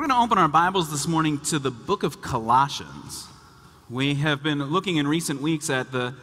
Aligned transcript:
We're 0.00 0.06
going 0.06 0.18
to 0.18 0.24
open 0.24 0.38
our 0.38 0.48
Bibles 0.48 0.90
this 0.90 1.06
morning 1.06 1.40
to 1.40 1.58
the 1.58 1.70
book 1.70 2.04
of 2.04 2.22
Colossians. 2.22 3.28
We 3.90 4.14
have 4.14 4.42
been 4.42 4.64
looking 4.64 4.96
in 4.96 5.06
recent 5.06 5.42
weeks 5.42 5.68
at 5.68 5.92
the, 5.92 6.14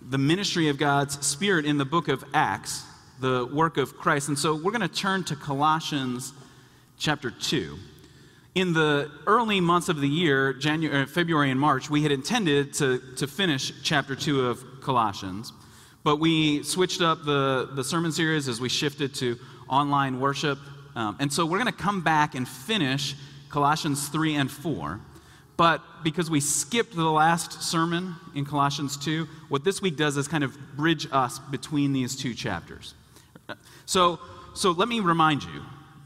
the 0.00 0.16
ministry 0.16 0.70
of 0.70 0.78
God's 0.78 1.26
Spirit 1.26 1.66
in 1.66 1.76
the 1.76 1.84
book 1.84 2.08
of 2.08 2.24
Acts, 2.32 2.86
the 3.20 3.44
work 3.52 3.76
of 3.76 3.98
Christ. 3.98 4.28
And 4.28 4.38
so 4.38 4.54
we're 4.54 4.70
going 4.70 4.80
to 4.80 4.88
turn 4.88 5.24
to 5.24 5.36
Colossians 5.36 6.32
chapter 6.96 7.30
2. 7.30 7.76
In 8.54 8.72
the 8.72 9.10
early 9.26 9.60
months 9.60 9.90
of 9.90 10.00
the 10.00 10.08
year, 10.08 10.54
January, 10.54 11.02
uh, 11.02 11.04
February 11.04 11.50
and 11.50 11.60
March, 11.60 11.90
we 11.90 12.02
had 12.02 12.12
intended 12.12 12.72
to, 12.72 12.98
to 13.16 13.26
finish 13.26 13.74
chapter 13.82 14.16
2 14.16 14.46
of 14.46 14.64
Colossians, 14.80 15.52
but 16.02 16.16
we 16.16 16.62
switched 16.62 17.02
up 17.02 17.26
the, 17.26 17.68
the 17.74 17.84
sermon 17.84 18.10
series 18.10 18.48
as 18.48 18.58
we 18.58 18.70
shifted 18.70 19.14
to 19.16 19.38
online 19.68 20.18
worship 20.18 20.58
um, 20.96 21.16
and 21.20 21.32
so 21.32 21.44
we're 21.44 21.58
going 21.58 21.72
to 21.72 21.78
come 21.78 22.00
back 22.00 22.34
and 22.34 22.48
finish 22.48 23.14
Colossians 23.50 24.08
3 24.08 24.34
and 24.34 24.50
4. 24.50 24.98
But 25.56 25.82
because 26.02 26.30
we 26.30 26.40
skipped 26.40 26.96
the 26.96 27.04
last 27.04 27.62
sermon 27.62 28.16
in 28.34 28.44
Colossians 28.44 28.96
2, 28.96 29.26
what 29.48 29.62
this 29.62 29.80
week 29.80 29.96
does 29.96 30.16
is 30.16 30.26
kind 30.26 30.42
of 30.42 30.56
bridge 30.76 31.06
us 31.12 31.38
between 31.38 31.92
these 31.92 32.16
two 32.16 32.34
chapters. 32.34 32.94
So, 33.84 34.18
so 34.54 34.72
let 34.72 34.88
me 34.88 35.00
remind 35.00 35.44
you 35.44 35.62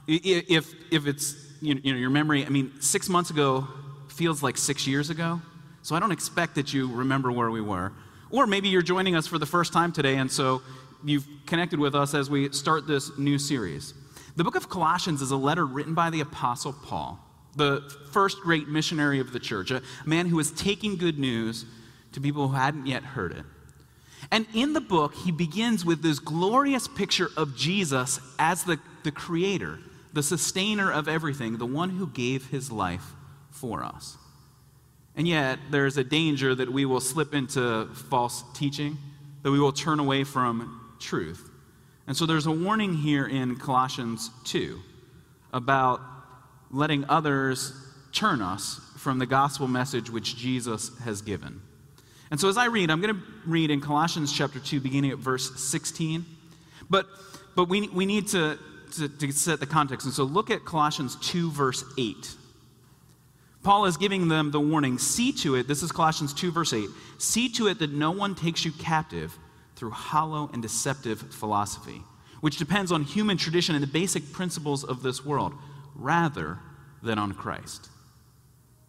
if, 0.06 0.74
if 0.92 1.06
it's 1.06 1.34
you 1.60 1.74
know, 1.74 1.98
your 1.98 2.10
memory, 2.10 2.44
I 2.44 2.48
mean, 2.48 2.72
six 2.80 3.08
months 3.08 3.30
ago 3.30 3.66
feels 4.08 4.42
like 4.42 4.56
six 4.56 4.86
years 4.86 5.08
ago. 5.10 5.40
So 5.82 5.94
I 5.94 6.00
don't 6.00 6.12
expect 6.12 6.56
that 6.56 6.74
you 6.74 6.92
remember 6.92 7.32
where 7.32 7.50
we 7.50 7.60
were. 7.60 7.92
Or 8.30 8.46
maybe 8.46 8.68
you're 8.68 8.82
joining 8.82 9.16
us 9.16 9.26
for 9.26 9.38
the 9.38 9.46
first 9.46 9.72
time 9.72 9.92
today, 9.92 10.16
and 10.16 10.30
so 10.30 10.62
you've 11.04 11.26
connected 11.46 11.80
with 11.80 11.94
us 11.94 12.14
as 12.14 12.28
we 12.28 12.50
start 12.52 12.86
this 12.86 13.16
new 13.18 13.38
series. 13.38 13.94
The 14.36 14.44
book 14.44 14.56
of 14.56 14.68
Colossians 14.68 15.22
is 15.22 15.30
a 15.30 15.36
letter 15.36 15.66
written 15.66 15.94
by 15.94 16.10
the 16.10 16.20
Apostle 16.20 16.72
Paul, 16.72 17.18
the 17.56 17.82
first 18.12 18.40
great 18.40 18.68
missionary 18.68 19.18
of 19.20 19.32
the 19.32 19.40
church, 19.40 19.70
a 19.70 19.82
man 20.04 20.26
who 20.26 20.36
was 20.36 20.50
taking 20.52 20.96
good 20.96 21.18
news 21.18 21.64
to 22.12 22.20
people 22.20 22.48
who 22.48 22.54
hadn't 22.54 22.86
yet 22.86 23.02
heard 23.02 23.32
it. 23.32 23.44
And 24.30 24.46
in 24.54 24.72
the 24.72 24.80
book, 24.80 25.14
he 25.14 25.32
begins 25.32 25.84
with 25.84 26.02
this 26.02 26.18
glorious 26.18 26.86
picture 26.86 27.30
of 27.36 27.56
Jesus 27.56 28.20
as 28.38 28.64
the, 28.64 28.78
the 29.02 29.10
creator, 29.10 29.78
the 30.12 30.22
sustainer 30.22 30.92
of 30.92 31.08
everything, 31.08 31.58
the 31.58 31.66
one 31.66 31.90
who 31.90 32.06
gave 32.06 32.48
his 32.48 32.70
life 32.70 33.14
for 33.50 33.82
us. 33.82 34.16
And 35.16 35.26
yet, 35.26 35.58
there's 35.70 35.96
a 35.96 36.04
danger 36.04 36.54
that 36.54 36.72
we 36.72 36.84
will 36.84 37.00
slip 37.00 37.34
into 37.34 37.88
false 38.08 38.44
teaching, 38.54 38.98
that 39.42 39.50
we 39.50 39.58
will 39.58 39.72
turn 39.72 39.98
away 39.98 40.24
from 40.24 40.94
truth. 41.00 41.49
And 42.10 42.16
so 42.16 42.26
there's 42.26 42.46
a 42.46 42.50
warning 42.50 42.92
here 42.92 43.24
in 43.24 43.54
Colossians 43.54 44.30
2 44.42 44.80
about 45.52 46.00
letting 46.72 47.04
others 47.08 47.72
turn 48.10 48.42
us 48.42 48.80
from 48.96 49.20
the 49.20 49.26
gospel 49.26 49.68
message 49.68 50.10
which 50.10 50.36
Jesus 50.36 50.90
has 51.04 51.22
given. 51.22 51.62
And 52.32 52.40
so 52.40 52.48
as 52.48 52.56
I 52.56 52.66
read, 52.66 52.90
I'm 52.90 53.00
going 53.00 53.14
to 53.14 53.22
read 53.46 53.70
in 53.70 53.80
Colossians 53.80 54.36
chapter 54.36 54.58
2, 54.58 54.80
beginning 54.80 55.12
at 55.12 55.18
verse 55.18 55.62
16. 55.62 56.26
But, 56.90 57.06
but 57.54 57.68
we, 57.68 57.86
we 57.86 58.06
need 58.06 58.26
to, 58.30 58.58
to, 58.96 59.08
to 59.08 59.30
set 59.30 59.60
the 59.60 59.66
context. 59.66 60.04
And 60.04 60.12
so 60.12 60.24
look 60.24 60.50
at 60.50 60.64
Colossians 60.64 61.14
2, 61.14 61.52
verse 61.52 61.84
8. 61.96 62.34
Paul 63.62 63.84
is 63.84 63.96
giving 63.96 64.26
them 64.26 64.50
the 64.50 64.58
warning 64.58 64.98
see 64.98 65.30
to 65.34 65.54
it, 65.54 65.68
this 65.68 65.84
is 65.84 65.92
Colossians 65.92 66.34
2, 66.34 66.50
verse 66.50 66.72
8, 66.72 66.88
see 67.18 67.48
to 67.50 67.68
it 67.68 67.78
that 67.78 67.92
no 67.92 68.10
one 68.10 68.34
takes 68.34 68.64
you 68.64 68.72
captive 68.72 69.38
through 69.80 69.90
hollow 69.90 70.50
and 70.52 70.60
deceptive 70.60 71.22
philosophy, 71.32 72.02
which 72.42 72.58
depends 72.58 72.92
on 72.92 73.02
human 73.02 73.38
tradition 73.38 73.74
and 73.74 73.82
the 73.82 73.88
basic 73.88 74.30
principles 74.30 74.84
of 74.84 75.02
this 75.02 75.24
world, 75.24 75.54
rather 75.94 76.58
than 77.02 77.18
on 77.18 77.32
Christ. 77.32 77.88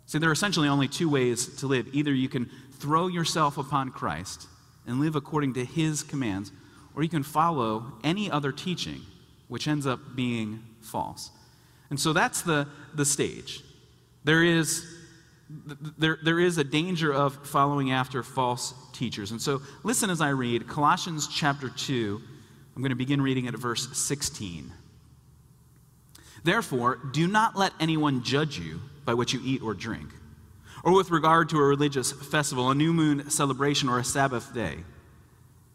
See, 0.06 0.20
there 0.20 0.30
are 0.30 0.34
essentially 0.34 0.68
only 0.68 0.90
two 0.90 1.08
ways 1.08 1.48
to 1.56 1.68
live. 1.68 1.88
Either 1.94 2.14
you 2.14 2.28
can 2.28 2.52
throw 2.74 3.08
yourself 3.08 3.58
upon 3.58 3.92
Christ 3.92 4.48
and 4.86 5.00
live 5.00 5.16
according 5.16 5.54
to 5.54 5.64
his 5.64 6.04
commands, 6.04 6.52
or 6.94 7.04
you 7.04 7.10
can 7.10 7.24
follow 7.24 7.94
any 8.04 8.30
other 8.30 8.52
teaching, 8.52 9.00
which 9.48 9.70
ends 9.70 9.88
up 9.88 10.14
being 10.14 10.62
false. 10.82 11.32
And 11.90 11.98
so 11.98 12.12
that's 12.12 12.42
the, 12.42 12.68
the 12.94 13.06
stage. 13.06 13.64
There 14.26 14.44
is 14.44 14.86
there, 15.98 16.18
there 16.24 16.40
is 16.40 16.58
a 16.58 16.64
danger 16.64 17.14
of 17.14 17.48
following 17.48 17.92
after 17.92 18.24
false 18.24 18.74
teachers. 18.94 19.32
And 19.32 19.42
so 19.42 19.62
listen 19.84 20.10
as 20.10 20.22
I 20.22 20.30
read 20.30 20.68
Colossians 20.68 21.28
chapter 21.28 21.70
2. 21.70 22.22
I'm 22.76 22.82
going 22.82 22.92
to 22.92 22.96
begin 22.96 23.22
reading 23.22 23.48
at 23.48 23.56
verse 23.56 23.90
16. 23.98 24.72
Therefore, 26.44 27.00
do 27.12 27.28
not 27.28 27.58
let 27.58 27.74
anyone 27.80 28.24
judge 28.24 28.58
you 28.58 28.82
by 29.06 29.14
what 29.14 29.34
you 29.34 29.42
eat 29.44 29.62
or 29.62 29.74
drink, 29.74 30.10
or 30.84 30.94
with 30.94 31.12
regard 31.12 31.50
to 31.50 31.58
a 31.58 31.64
religious 31.64 32.12
festival, 32.12 32.70
a 32.70 32.76
new 32.76 32.94
moon 32.94 33.30
celebration, 33.30 33.90
or 33.90 34.00
a 34.00 34.04
Sabbath 34.04 34.54
day. 34.54 34.78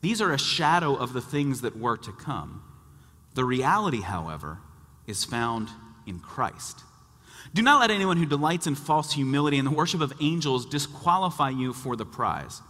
These 0.00 0.20
are 0.20 0.32
a 0.32 0.38
shadow 0.38 0.94
of 0.94 1.12
the 1.12 1.20
things 1.20 1.60
that 1.60 1.76
were 1.76 1.96
to 1.98 2.12
come. 2.12 2.62
The 3.34 3.44
reality, 3.44 4.00
however, 4.00 4.58
is 5.06 5.24
found 5.24 5.68
in 6.06 6.18
Christ. 6.18 6.82
Do 7.54 7.62
not 7.62 7.80
let 7.80 7.90
anyone 7.90 8.16
who 8.16 8.26
delights 8.26 8.66
in 8.66 8.74
false 8.74 9.12
humility 9.12 9.58
and 9.58 9.66
the 9.66 9.74
worship 9.74 10.00
of 10.00 10.12
angels 10.20 10.66
disqualify 10.66 11.50
you 11.50 11.72
for 11.72 11.96
the 11.96 12.04
prize. 12.04 12.60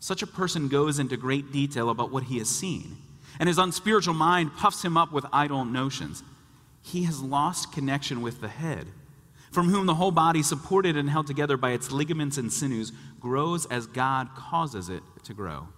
Such 0.00 0.22
a 0.22 0.26
person 0.26 0.68
goes 0.68 0.98
into 0.98 1.16
great 1.16 1.52
detail 1.52 1.90
about 1.90 2.10
what 2.10 2.24
he 2.24 2.38
has 2.38 2.48
seen, 2.48 2.96
and 3.38 3.48
his 3.48 3.58
unspiritual 3.58 4.14
mind 4.14 4.56
puffs 4.56 4.84
him 4.84 4.96
up 4.96 5.12
with 5.12 5.26
idle 5.32 5.64
notions. 5.64 6.22
He 6.82 7.04
has 7.04 7.20
lost 7.20 7.72
connection 7.72 8.22
with 8.22 8.40
the 8.40 8.48
head, 8.48 8.86
from 9.50 9.68
whom 9.68 9.86
the 9.86 9.94
whole 9.94 10.10
body, 10.10 10.42
supported 10.42 10.96
and 10.96 11.10
held 11.10 11.26
together 11.26 11.56
by 11.56 11.72
its 11.72 11.90
ligaments 11.90 12.38
and 12.38 12.52
sinews, 12.52 12.92
grows 13.18 13.66
as 13.66 13.86
God 13.86 14.28
causes 14.36 14.88
it 14.88 15.02
to 15.24 15.34
grow. 15.34 15.68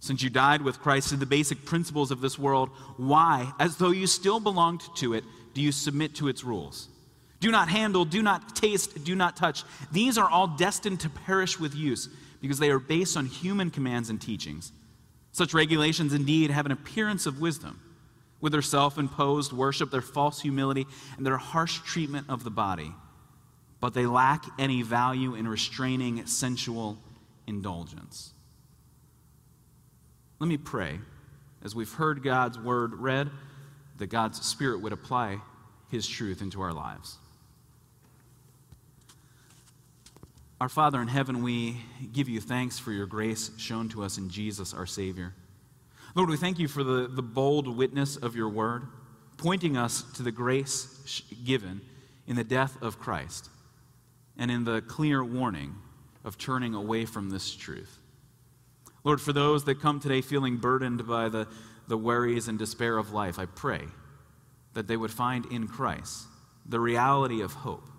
Since 0.00 0.22
you 0.22 0.30
died 0.30 0.62
with 0.62 0.80
Christ 0.80 1.10
to 1.10 1.16
the 1.16 1.26
basic 1.26 1.64
principles 1.64 2.10
of 2.10 2.20
this 2.20 2.38
world, 2.38 2.70
why, 2.96 3.52
as 3.58 3.76
though 3.76 3.90
you 3.90 4.06
still 4.06 4.40
belonged 4.40 4.82
to 4.96 5.14
it, 5.14 5.24
do 5.54 5.60
you 5.60 5.72
submit 5.72 6.14
to 6.16 6.28
its 6.28 6.44
rules? 6.44 6.88
Do 7.40 7.50
not 7.50 7.68
handle, 7.68 8.04
do 8.04 8.22
not 8.22 8.54
taste, 8.54 9.04
do 9.04 9.14
not 9.14 9.36
touch. 9.36 9.64
These 9.90 10.18
are 10.18 10.28
all 10.28 10.46
destined 10.46 11.00
to 11.00 11.10
perish 11.10 11.58
with 11.58 11.74
use 11.74 12.08
because 12.40 12.58
they 12.58 12.70
are 12.70 12.78
based 12.78 13.16
on 13.16 13.26
human 13.26 13.70
commands 13.70 14.10
and 14.10 14.20
teachings. 14.20 14.72
Such 15.32 15.54
regulations 15.54 16.12
indeed 16.12 16.50
have 16.50 16.66
an 16.66 16.72
appearance 16.72 17.26
of 17.26 17.40
wisdom 17.40 17.80
with 18.40 18.52
their 18.52 18.62
self 18.62 18.98
imposed 18.98 19.52
worship, 19.52 19.90
their 19.90 20.00
false 20.00 20.40
humility, 20.40 20.86
and 21.16 21.24
their 21.24 21.36
harsh 21.36 21.80
treatment 21.80 22.26
of 22.28 22.44
the 22.44 22.50
body. 22.50 22.92
But 23.80 23.94
they 23.94 24.06
lack 24.06 24.44
any 24.58 24.82
value 24.82 25.34
in 25.34 25.48
restraining 25.48 26.26
sensual 26.26 26.98
indulgence. 27.46 28.32
Let 30.38 30.48
me 30.48 30.56
pray 30.56 30.98
as 31.62 31.74
we've 31.74 31.92
heard 31.92 32.22
God's 32.22 32.58
word 32.58 32.94
read, 32.94 33.30
that 33.98 34.08
God's 34.08 34.44
Spirit 34.44 34.80
would 34.80 34.92
apply 34.92 35.40
His 35.90 36.06
truth 36.06 36.40
into 36.40 36.62
our 36.62 36.72
lives. 36.72 37.18
Our 40.60 40.68
Father 40.68 41.00
in 41.00 41.08
heaven, 41.08 41.42
we 41.42 41.78
give 42.12 42.28
you 42.28 42.38
thanks 42.38 42.78
for 42.78 42.92
your 42.92 43.06
grace 43.06 43.50
shown 43.56 43.88
to 43.90 44.02
us 44.02 44.18
in 44.18 44.28
Jesus, 44.28 44.74
our 44.74 44.84
Savior. 44.84 45.32
Lord, 46.14 46.28
we 46.28 46.36
thank 46.36 46.58
you 46.58 46.68
for 46.68 46.84
the, 46.84 47.08
the 47.08 47.22
bold 47.22 47.66
witness 47.66 48.16
of 48.16 48.36
your 48.36 48.50
word, 48.50 48.86
pointing 49.38 49.78
us 49.78 50.02
to 50.16 50.22
the 50.22 50.30
grace 50.30 51.22
given 51.46 51.80
in 52.26 52.36
the 52.36 52.44
death 52.44 52.76
of 52.82 52.98
Christ 52.98 53.48
and 54.36 54.50
in 54.50 54.64
the 54.64 54.82
clear 54.82 55.24
warning 55.24 55.76
of 56.24 56.36
turning 56.36 56.74
away 56.74 57.06
from 57.06 57.30
this 57.30 57.54
truth. 57.54 57.98
Lord, 59.02 59.22
for 59.22 59.32
those 59.32 59.64
that 59.64 59.80
come 59.80 59.98
today 59.98 60.20
feeling 60.20 60.58
burdened 60.58 61.06
by 61.06 61.30
the, 61.30 61.48
the 61.88 61.96
worries 61.96 62.48
and 62.48 62.58
despair 62.58 62.98
of 62.98 63.14
life, 63.14 63.38
I 63.38 63.46
pray 63.46 63.84
that 64.74 64.88
they 64.88 64.98
would 64.98 65.10
find 65.10 65.46
in 65.46 65.68
Christ 65.68 66.26
the 66.66 66.80
reality 66.80 67.40
of 67.40 67.54
hope 67.54 67.89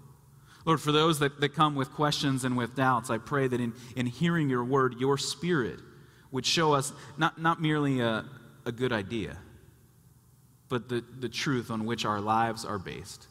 Lord, 0.66 0.80
for 0.80 0.92
those 0.92 1.20
that, 1.20 1.40
that 1.42 1.56
come 1.56 1.76
with 1.76 1.92
questions 1.92 2.44
and 2.44 2.56
with 2.56 2.76
doubts, 2.76 3.10
I 3.10 3.18
pray 3.18 3.48
that 3.48 3.60
in, 3.60 3.74
in 3.96 4.06
hearing 4.06 4.50
your 4.50 4.64
word, 4.64 5.00
your 5.00 5.18
spirit 5.18 5.80
would 6.32 6.46
show 6.46 6.74
us 6.74 6.94
not, 7.18 7.42
not 7.42 7.62
merely 7.62 8.00
a, 8.00 8.26
a 8.66 8.72
good 8.72 8.94
idea, 8.94 9.38
but 10.70 10.88
the, 10.88 11.04
the 11.20 11.30
truth 11.30 11.72
on 11.72 11.86
which 11.86 12.06
our 12.06 12.22
lives 12.22 12.64
are 12.64 12.78
based. 12.78 13.28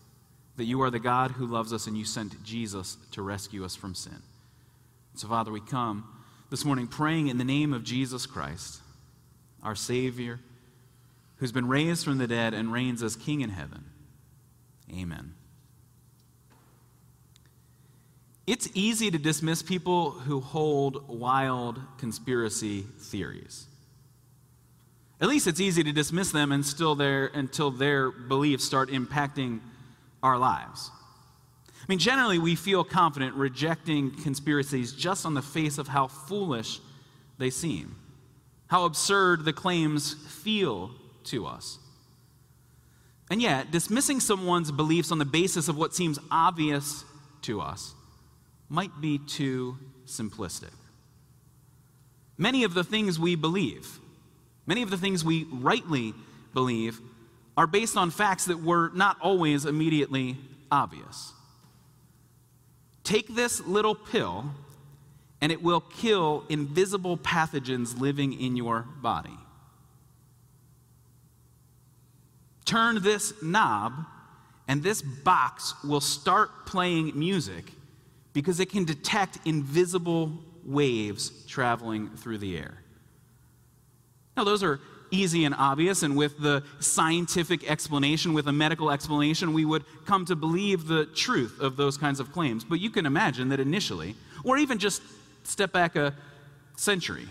That 0.56 0.64
you 0.64 0.82
are 0.82 0.90
the 0.90 0.98
God 0.98 1.30
who 1.30 1.46
loves 1.46 1.72
us 1.72 1.86
and 1.86 1.96
you 1.96 2.04
sent 2.04 2.42
Jesus 2.42 2.96
to 3.12 3.22
rescue 3.22 3.64
us 3.64 3.76
from 3.76 3.94
sin. 3.94 4.22
So, 5.14 5.28
Father, 5.28 5.50
we 5.50 5.60
come 5.60 6.06
this 6.50 6.64
morning 6.64 6.86
praying 6.86 7.28
in 7.28 7.38
the 7.38 7.44
name 7.44 7.72
of 7.72 7.84
Jesus 7.84 8.26
Christ, 8.26 8.80
our 9.62 9.76
Savior, 9.76 10.40
who's 11.36 11.52
been 11.52 11.68
raised 11.68 12.04
from 12.04 12.18
the 12.18 12.26
dead 12.26 12.54
and 12.54 12.72
reigns 12.72 13.02
as 13.02 13.16
King 13.16 13.40
in 13.40 13.50
heaven. 13.50 13.84
Amen. 14.92 15.34
It's 18.50 18.68
easy 18.74 19.12
to 19.12 19.18
dismiss 19.18 19.62
people 19.62 20.10
who 20.10 20.40
hold 20.40 21.06
wild 21.06 21.78
conspiracy 21.98 22.80
theories. 22.98 23.68
At 25.20 25.28
least 25.28 25.46
it's 25.46 25.60
easy 25.60 25.84
to 25.84 25.92
dismiss 25.92 26.32
them 26.32 26.50
until 26.50 26.96
their, 26.96 27.26
until 27.28 27.70
their 27.70 28.10
beliefs 28.10 28.64
start 28.64 28.90
impacting 28.90 29.60
our 30.20 30.36
lives. 30.36 30.90
I 31.80 31.84
mean, 31.88 32.00
generally, 32.00 32.40
we 32.40 32.56
feel 32.56 32.82
confident 32.82 33.36
rejecting 33.36 34.10
conspiracies 34.20 34.94
just 34.94 35.24
on 35.24 35.34
the 35.34 35.42
face 35.42 35.78
of 35.78 35.86
how 35.86 36.08
foolish 36.08 36.80
they 37.38 37.50
seem, 37.50 37.94
how 38.66 38.84
absurd 38.84 39.44
the 39.44 39.52
claims 39.52 40.14
feel 40.42 40.90
to 41.26 41.46
us. 41.46 41.78
And 43.30 43.40
yet, 43.40 43.70
dismissing 43.70 44.18
someone's 44.18 44.72
beliefs 44.72 45.12
on 45.12 45.18
the 45.18 45.24
basis 45.24 45.68
of 45.68 45.76
what 45.76 45.94
seems 45.94 46.18
obvious 46.32 47.04
to 47.42 47.60
us 47.60 47.94
might 48.70 49.00
be 49.00 49.18
too 49.18 49.76
simplistic. 50.06 50.70
Many 52.38 52.64
of 52.64 52.72
the 52.72 52.84
things 52.84 53.18
we 53.18 53.34
believe, 53.34 53.98
many 54.64 54.80
of 54.80 54.88
the 54.88 54.96
things 54.96 55.22
we 55.22 55.46
rightly 55.50 56.14
believe, 56.54 57.00
are 57.56 57.66
based 57.66 57.96
on 57.96 58.10
facts 58.10 58.46
that 58.46 58.62
were 58.62 58.90
not 58.94 59.18
always 59.20 59.66
immediately 59.66 60.38
obvious. 60.70 61.32
Take 63.04 63.34
this 63.34 63.60
little 63.60 63.94
pill, 63.94 64.54
and 65.40 65.50
it 65.50 65.62
will 65.62 65.80
kill 65.80 66.44
invisible 66.48 67.18
pathogens 67.18 68.00
living 68.00 68.40
in 68.40 68.56
your 68.56 68.86
body. 69.02 69.36
Turn 72.64 73.02
this 73.02 73.34
knob, 73.42 74.06
and 74.68 74.82
this 74.82 75.02
box 75.02 75.74
will 75.82 76.00
start 76.00 76.66
playing 76.66 77.18
music 77.18 77.72
because 78.32 78.60
it 78.60 78.70
can 78.70 78.84
detect 78.84 79.38
invisible 79.44 80.32
waves 80.64 81.30
traveling 81.46 82.10
through 82.16 82.38
the 82.38 82.56
air. 82.56 82.78
Now, 84.36 84.44
those 84.44 84.62
are 84.62 84.80
easy 85.10 85.44
and 85.44 85.54
obvious, 85.54 86.02
and 86.02 86.16
with 86.16 86.38
the 86.38 86.62
scientific 86.78 87.68
explanation, 87.68 88.32
with 88.32 88.46
a 88.46 88.52
medical 88.52 88.90
explanation, 88.90 89.52
we 89.52 89.64
would 89.64 89.84
come 90.06 90.24
to 90.26 90.36
believe 90.36 90.86
the 90.86 91.06
truth 91.06 91.60
of 91.60 91.76
those 91.76 91.96
kinds 91.96 92.20
of 92.20 92.32
claims. 92.32 92.64
But 92.64 92.80
you 92.80 92.90
can 92.90 93.06
imagine 93.06 93.48
that 93.48 93.60
initially, 93.60 94.14
or 94.44 94.56
even 94.56 94.78
just 94.78 95.02
step 95.42 95.72
back 95.72 95.96
a 95.96 96.14
century, 96.76 97.26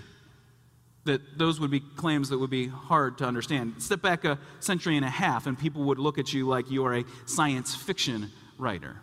that 1.06 1.38
those 1.38 1.60
would 1.60 1.72
be 1.72 1.80
claims 1.80 2.30
that 2.30 2.38
would 2.38 2.50
be 2.50 2.68
hard 2.68 3.18
to 3.20 3.26
understand. 3.26 3.82
Step 3.82 4.02
back 4.02 4.26
a 4.26 4.38
century 4.60 4.98
and 4.98 5.06
a 5.06 5.10
half, 5.10 5.48
and 5.48 5.58
people 5.58 5.84
would 5.84 6.00
look 6.00 6.18
at 6.18 6.34
you 6.34 6.48
like 6.48 6.70
you 6.70 6.86
are 6.86 6.96
a 6.96 7.06
science 7.26 7.74
fiction 7.74 8.30
writer. 8.58 8.98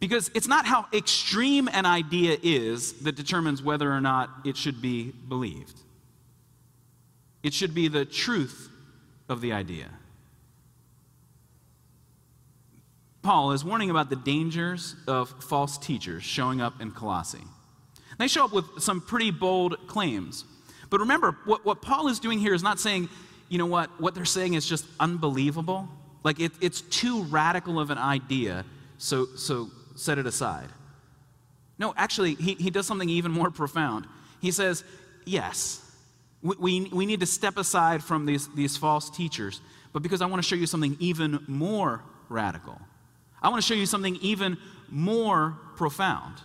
Because 0.00 0.30
it's 0.34 0.48
not 0.48 0.66
how 0.66 0.86
extreme 0.92 1.68
an 1.68 1.86
idea 1.86 2.36
is 2.42 2.92
that 3.04 3.16
determines 3.16 3.62
whether 3.62 3.90
or 3.90 4.00
not 4.00 4.30
it 4.44 4.56
should 4.56 4.82
be 4.82 5.12
believed. 5.28 5.80
It 7.42 7.54
should 7.54 7.74
be 7.74 7.88
the 7.88 8.04
truth 8.04 8.70
of 9.28 9.40
the 9.40 9.52
idea. 9.52 9.88
Paul 13.22 13.52
is 13.52 13.64
warning 13.64 13.88
about 13.88 14.10
the 14.10 14.16
dangers 14.16 14.96
of 15.06 15.30
false 15.42 15.78
teachers 15.78 16.22
showing 16.22 16.60
up 16.60 16.80
in 16.80 16.90
Colossae. 16.90 17.44
They 18.18 18.28
show 18.28 18.44
up 18.44 18.52
with 18.52 18.66
some 18.78 19.00
pretty 19.00 19.30
bold 19.30 19.88
claims. 19.88 20.44
But 20.90 21.00
remember, 21.00 21.36
what, 21.46 21.64
what 21.64 21.82
Paul 21.82 22.08
is 22.08 22.20
doing 22.20 22.38
here 22.38 22.54
is 22.54 22.62
not 22.62 22.78
saying, 22.78 23.08
you 23.48 23.58
know 23.58 23.66
what, 23.66 23.88
what 24.00 24.14
they're 24.14 24.24
saying 24.26 24.54
is 24.54 24.66
just 24.66 24.84
unbelievable. 25.00 25.88
Like 26.22 26.38
it, 26.38 26.52
it's 26.60 26.82
too 26.82 27.22
radical 27.24 27.80
of 27.80 27.90
an 27.90 27.98
idea, 27.98 28.64
so, 28.98 29.26
so 29.36 29.70
set 29.94 30.18
it 30.18 30.26
aside. 30.26 30.68
No, 31.78 31.92
actually, 31.96 32.34
he, 32.34 32.54
he 32.54 32.70
does 32.70 32.86
something 32.86 33.08
even 33.08 33.32
more 33.32 33.50
profound. 33.50 34.06
He 34.40 34.50
says, 34.50 34.84
yes, 35.24 35.80
we, 36.42 36.88
we, 36.92 37.06
need 37.06 37.20
to 37.20 37.26
step 37.26 37.56
aside 37.56 38.04
from 38.04 38.26
these, 38.26 38.48
these 38.54 38.76
false 38.76 39.08
teachers, 39.08 39.60
but 39.92 40.02
because 40.02 40.20
I 40.20 40.26
want 40.26 40.42
to 40.42 40.48
show 40.48 40.56
you 40.56 40.66
something 40.66 40.96
even 41.00 41.42
more 41.48 42.02
radical. 42.28 42.78
I 43.42 43.48
want 43.48 43.62
to 43.62 43.66
show 43.66 43.74
you 43.74 43.86
something 43.86 44.16
even 44.16 44.58
more 44.90 45.56
profound. 45.76 46.36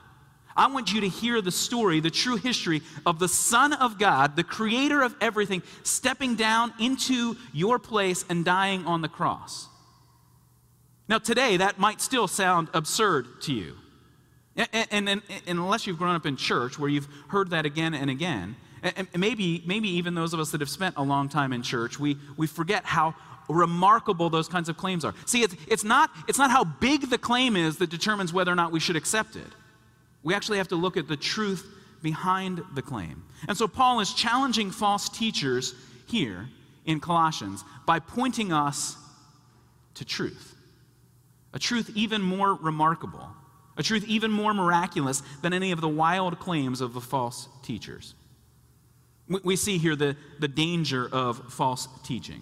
I 0.56 0.68
want 0.68 0.94
you 0.94 1.02
to 1.02 1.08
hear 1.08 1.42
the 1.42 1.52
story, 1.52 2.00
the 2.00 2.10
true 2.10 2.36
history 2.36 2.82
of 3.06 3.20
the 3.20 3.28
Son 3.28 3.74
of 3.74 3.98
God, 3.98 4.36
the 4.36 4.44
creator 4.44 5.02
of 5.02 5.16
everything, 5.22 5.64
stepping 5.84 6.36
down 6.36 6.74
into 6.80 7.38
your 7.54 7.80
place 7.80 8.26
and 8.30 8.44
dying 8.44 8.86
on 8.86 9.02
the 9.02 9.08
cross. 9.08 9.68
Now, 11.10 11.18
today, 11.18 11.58
that 11.58 11.80
might 11.80 12.00
still 12.00 12.28
sound 12.28 12.70
absurd 12.74 13.42
to 13.42 13.54
you. 13.54 13.76
And, 14.56 14.88
and, 14.92 15.10
and, 15.10 15.22
unless 15.48 15.88
you've 15.88 15.98
grown 15.98 16.16
up 16.16 16.26
in 16.26 16.38
church 16.38 16.78
where 16.78 16.90
you've 16.90 17.08
heard 17.30 17.50
that 17.50 17.66
again 17.66 17.96
and 17.96 18.10
again, 18.12 18.56
and 18.84 19.08
maybe, 19.18 19.64
maybe 19.66 19.90
even 19.90 20.14
those 20.14 20.34
of 20.34 20.40
us 20.40 20.52
that 20.52 20.62
have 20.62 20.70
spent 20.70 20.96
a 20.98 21.04
long 21.04 21.28
time 21.28 21.52
in 21.52 21.64
church, 21.64 22.00
we, 22.00 22.18
we 22.38 22.46
forget 22.46 22.86
how 22.86 23.16
remarkable 23.50 24.30
those 24.30 24.48
kinds 24.48 24.70
of 24.70 24.78
claims 24.78 25.04
are. 25.04 25.16
See, 25.26 25.42
it's, 25.42 25.56
it's, 25.68 25.84
not, 25.84 26.12
it's 26.28 26.38
not 26.38 26.52
how 26.52 26.64
big 26.64 27.10
the 27.10 27.18
claim 27.18 27.56
is 27.56 27.78
that 27.78 27.90
determines 27.90 28.32
whether 28.32 28.52
or 28.52 28.56
not 28.56 28.72
we 28.72 28.80
should 28.80 28.96
accept 28.96 29.36
it. 29.36 29.48
We 30.22 30.36
actually 30.36 30.60
have 30.60 30.68
to 30.68 30.76
look 30.76 30.96
at 30.96 31.08
the 31.08 31.18
truth 31.18 31.66
behind 32.04 32.62
the 32.76 32.82
claim. 32.82 33.24
And 33.48 33.58
so 33.58 33.68
Paul 33.68 34.00
is 34.00 34.14
challenging 34.14 34.70
false 34.70 35.10
teachers 35.10 35.74
here 36.06 36.48
in 36.86 37.00
Colossians 37.00 37.64
by 37.86 38.00
pointing 38.00 38.54
us 38.54 38.96
to 39.96 40.06
truth. 40.06 40.56
A 41.54 41.60
truth 41.60 41.92
even 41.96 42.22
more 42.22 42.54
remarkable, 42.54 43.28
a 43.78 43.84
truth 43.84 44.06
even 44.08 44.32
more 44.32 44.54
miraculous 44.54 45.24
than 45.42 45.54
any 45.54 45.72
of 45.72 45.82
the 45.82 45.90
wild 45.90 46.40
claims 46.40 46.82
of 46.82 46.94
the 46.94 47.02
false 47.02 47.48
teachers. 47.64 48.14
We 49.28 49.56
see 49.56 49.78
here 49.78 49.96
the, 49.96 50.16
the 50.40 50.48
danger 50.48 51.08
of 51.12 51.54
false 51.54 51.88
teaching. 52.04 52.42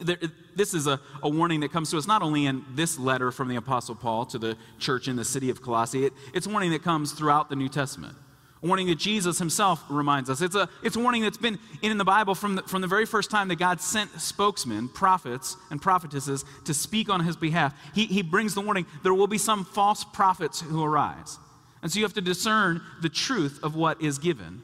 There, 0.00 0.18
this 0.54 0.74
is 0.74 0.86
a, 0.86 1.00
a 1.22 1.28
warning 1.28 1.60
that 1.60 1.72
comes 1.72 1.90
to 1.90 1.98
us 1.98 2.06
not 2.06 2.22
only 2.22 2.46
in 2.46 2.64
this 2.74 2.98
letter 2.98 3.32
from 3.32 3.48
the 3.48 3.56
Apostle 3.56 3.94
Paul 3.94 4.26
to 4.26 4.38
the 4.38 4.56
church 4.78 5.08
in 5.08 5.16
the 5.16 5.24
city 5.24 5.50
of 5.50 5.62
Colossae, 5.62 6.04
it, 6.04 6.12
it's 6.34 6.46
a 6.46 6.50
warning 6.50 6.70
that 6.72 6.82
comes 6.84 7.12
throughout 7.12 7.48
the 7.48 7.56
New 7.56 7.68
Testament. 7.68 8.16
A 8.62 8.66
warning 8.66 8.88
that 8.88 8.98
Jesus 8.98 9.38
himself 9.38 9.84
reminds 9.88 10.28
us. 10.28 10.40
It's 10.40 10.56
a, 10.56 10.68
it's 10.82 10.96
a 10.96 11.00
warning 11.00 11.22
that's 11.22 11.36
been 11.36 11.58
in 11.80 11.96
the 11.96 12.04
Bible 12.04 12.34
from 12.34 12.56
the, 12.56 12.62
from 12.62 12.80
the 12.80 12.88
very 12.88 13.06
first 13.06 13.30
time 13.30 13.48
that 13.48 13.58
God 13.58 13.80
sent 13.80 14.10
spokesmen, 14.20 14.88
prophets, 14.88 15.56
and 15.70 15.80
prophetesses 15.80 16.44
to 16.64 16.74
speak 16.74 17.08
on 17.08 17.20
his 17.20 17.36
behalf. 17.36 17.74
He, 17.94 18.06
he 18.06 18.22
brings 18.22 18.54
the 18.54 18.60
warning 18.60 18.86
there 19.02 19.14
will 19.14 19.28
be 19.28 19.38
some 19.38 19.64
false 19.64 20.02
prophets 20.02 20.60
who 20.60 20.82
arise. 20.82 21.38
And 21.82 21.92
so 21.92 21.98
you 21.98 22.04
have 22.04 22.14
to 22.14 22.20
discern 22.20 22.82
the 23.00 23.08
truth 23.08 23.60
of 23.62 23.76
what 23.76 24.02
is 24.02 24.18
given. 24.18 24.62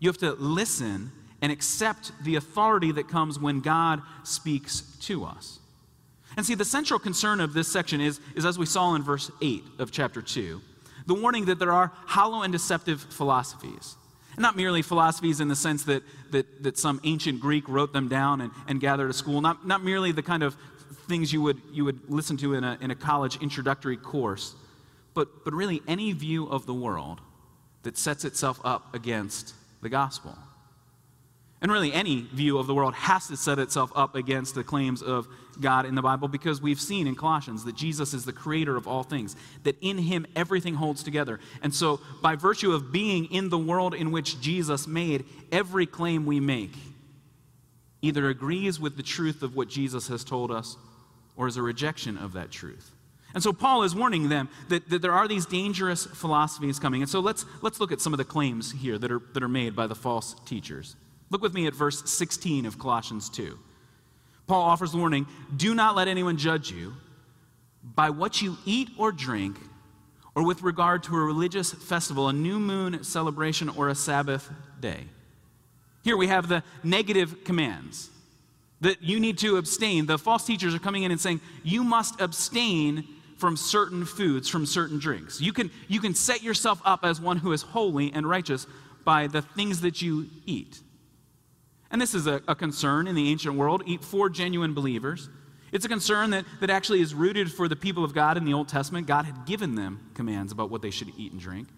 You 0.00 0.08
have 0.08 0.18
to 0.18 0.32
listen 0.32 1.12
and 1.40 1.52
accept 1.52 2.12
the 2.24 2.36
authority 2.36 2.92
that 2.92 3.08
comes 3.08 3.38
when 3.38 3.60
God 3.60 4.02
speaks 4.24 4.80
to 5.02 5.24
us. 5.24 5.60
And 6.36 6.44
see, 6.44 6.54
the 6.54 6.64
central 6.64 6.98
concern 6.98 7.40
of 7.40 7.54
this 7.54 7.68
section 7.68 8.00
is, 8.00 8.20
is 8.34 8.44
as 8.44 8.58
we 8.58 8.66
saw 8.66 8.94
in 8.94 9.02
verse 9.02 9.30
8 9.40 9.62
of 9.78 9.90
chapter 9.90 10.20
2, 10.20 10.60
the 11.06 11.14
warning 11.14 11.46
that 11.46 11.58
there 11.58 11.72
are 11.72 11.92
hollow 12.06 12.42
and 12.42 12.52
deceptive 12.52 13.00
philosophies. 13.00 13.96
And 14.32 14.42
not 14.42 14.56
merely 14.56 14.82
philosophies 14.82 15.40
in 15.40 15.48
the 15.48 15.56
sense 15.56 15.84
that, 15.84 16.02
that, 16.30 16.62
that 16.62 16.76
some 16.76 17.00
ancient 17.04 17.40
Greek 17.40 17.68
wrote 17.68 17.92
them 17.92 18.08
down 18.08 18.40
and, 18.40 18.52
and 18.68 18.80
gathered 18.80 19.08
a 19.08 19.14
school, 19.14 19.40
not, 19.40 19.66
not 19.66 19.82
merely 19.82 20.12
the 20.12 20.22
kind 20.22 20.42
of 20.42 20.56
things 21.08 21.32
you 21.32 21.40
would, 21.40 21.60
you 21.72 21.84
would 21.84 22.10
listen 22.10 22.36
to 22.38 22.54
in 22.54 22.64
a, 22.64 22.76
in 22.80 22.90
a 22.90 22.94
college 22.94 23.40
introductory 23.40 23.96
course, 23.96 24.54
but, 25.14 25.44
but 25.44 25.54
really 25.54 25.80
any 25.88 26.12
view 26.12 26.46
of 26.48 26.66
the 26.66 26.74
world 26.74 27.20
that 27.84 27.96
sets 27.96 28.24
itself 28.24 28.60
up 28.64 28.94
against 28.94 29.54
the 29.80 29.88
gospel. 29.88 30.36
And 31.66 31.72
really, 31.72 31.92
any 31.92 32.20
view 32.20 32.58
of 32.58 32.68
the 32.68 32.74
world 32.76 32.94
has 32.94 33.26
to 33.26 33.36
set 33.36 33.58
itself 33.58 33.90
up 33.96 34.14
against 34.14 34.54
the 34.54 34.62
claims 34.62 35.02
of 35.02 35.26
God 35.60 35.84
in 35.84 35.96
the 35.96 36.00
Bible 36.00 36.28
because 36.28 36.62
we've 36.62 36.80
seen 36.80 37.08
in 37.08 37.16
Colossians 37.16 37.64
that 37.64 37.74
Jesus 37.74 38.14
is 38.14 38.24
the 38.24 38.32
creator 38.32 38.76
of 38.76 38.86
all 38.86 39.02
things, 39.02 39.34
that 39.64 39.74
in 39.80 39.98
him 39.98 40.28
everything 40.36 40.74
holds 40.74 41.02
together. 41.02 41.40
And 41.64 41.74
so, 41.74 41.98
by 42.22 42.36
virtue 42.36 42.70
of 42.70 42.92
being 42.92 43.24
in 43.32 43.48
the 43.48 43.58
world 43.58 43.94
in 43.94 44.12
which 44.12 44.40
Jesus 44.40 44.86
made, 44.86 45.24
every 45.50 45.86
claim 45.86 46.24
we 46.24 46.38
make 46.38 46.70
either 48.00 48.28
agrees 48.28 48.78
with 48.78 48.96
the 48.96 49.02
truth 49.02 49.42
of 49.42 49.56
what 49.56 49.68
Jesus 49.68 50.06
has 50.06 50.22
told 50.22 50.52
us 50.52 50.76
or 51.34 51.48
is 51.48 51.56
a 51.56 51.62
rejection 51.62 52.16
of 52.16 52.34
that 52.34 52.52
truth. 52.52 52.92
And 53.34 53.42
so 53.42 53.52
Paul 53.52 53.82
is 53.82 53.92
warning 53.92 54.28
them 54.28 54.50
that, 54.68 54.88
that 54.88 55.02
there 55.02 55.10
are 55.10 55.26
these 55.26 55.46
dangerous 55.46 56.06
philosophies 56.06 56.78
coming. 56.78 57.02
And 57.02 57.10
so 57.10 57.18
let's, 57.18 57.44
let's 57.60 57.80
look 57.80 57.90
at 57.90 58.00
some 58.00 58.14
of 58.14 58.18
the 58.18 58.24
claims 58.24 58.70
here 58.70 58.98
that 58.98 59.10
are, 59.10 59.20
that 59.32 59.42
are 59.42 59.48
made 59.48 59.74
by 59.74 59.88
the 59.88 59.96
false 59.96 60.36
teachers. 60.46 60.94
Look 61.30 61.42
with 61.42 61.54
me 61.54 61.66
at 61.66 61.74
verse 61.74 62.08
16 62.10 62.66
of 62.66 62.78
Colossians 62.78 63.28
2. 63.30 63.58
Paul 64.46 64.62
offers 64.62 64.94
warning 64.94 65.26
do 65.56 65.74
not 65.74 65.96
let 65.96 66.08
anyone 66.08 66.36
judge 66.36 66.70
you 66.70 66.94
by 67.82 68.10
what 68.10 68.42
you 68.42 68.56
eat 68.64 68.90
or 68.98 69.12
drink, 69.12 69.58
or 70.34 70.44
with 70.44 70.62
regard 70.62 71.02
to 71.04 71.14
a 71.14 71.20
religious 71.20 71.72
festival, 71.72 72.28
a 72.28 72.32
new 72.32 72.58
moon 72.58 73.02
celebration, 73.04 73.68
or 73.68 73.88
a 73.88 73.94
Sabbath 73.94 74.50
day. 74.80 75.04
Here 76.02 76.16
we 76.16 76.26
have 76.26 76.48
the 76.48 76.62
negative 76.82 77.44
commands 77.44 78.10
that 78.80 79.02
you 79.02 79.18
need 79.18 79.38
to 79.38 79.56
abstain. 79.56 80.06
The 80.06 80.18
false 80.18 80.44
teachers 80.44 80.74
are 80.74 80.78
coming 80.78 81.04
in 81.04 81.10
and 81.10 81.20
saying, 81.20 81.40
you 81.62 81.82
must 81.82 82.20
abstain 82.20 83.06
from 83.38 83.56
certain 83.56 84.04
foods, 84.04 84.48
from 84.48 84.66
certain 84.66 84.98
drinks. 84.98 85.40
You 85.40 85.52
can, 85.52 85.70
you 85.88 86.00
can 86.00 86.14
set 86.14 86.42
yourself 86.42 86.80
up 86.84 87.04
as 87.04 87.20
one 87.20 87.38
who 87.38 87.52
is 87.52 87.62
holy 87.62 88.12
and 88.12 88.28
righteous 88.28 88.66
by 89.04 89.26
the 89.26 89.42
things 89.42 89.80
that 89.82 90.02
you 90.02 90.26
eat. 90.44 90.80
And 91.90 92.00
this 92.00 92.14
is 92.14 92.26
a, 92.26 92.42
a 92.48 92.54
concern 92.54 93.06
in 93.06 93.14
the 93.14 93.30
ancient 93.30 93.54
world 93.54 93.82
for 94.02 94.28
genuine 94.28 94.74
believers. 94.74 95.28
It's 95.72 95.84
a 95.84 95.88
concern 95.88 96.30
that, 96.30 96.44
that 96.60 96.70
actually 96.70 97.00
is 97.00 97.14
rooted 97.14 97.52
for 97.52 97.68
the 97.68 97.76
people 97.76 98.04
of 98.04 98.14
God 98.14 98.36
in 98.36 98.44
the 98.44 98.54
Old 98.54 98.68
Testament. 98.68 99.06
God 99.06 99.24
had 99.24 99.46
given 99.46 99.74
them 99.74 100.10
commands 100.14 100.52
about 100.52 100.70
what 100.70 100.82
they 100.82 100.90
should 100.90 101.12
eat 101.16 101.32
and 101.32 101.40
drink. 101.40 101.68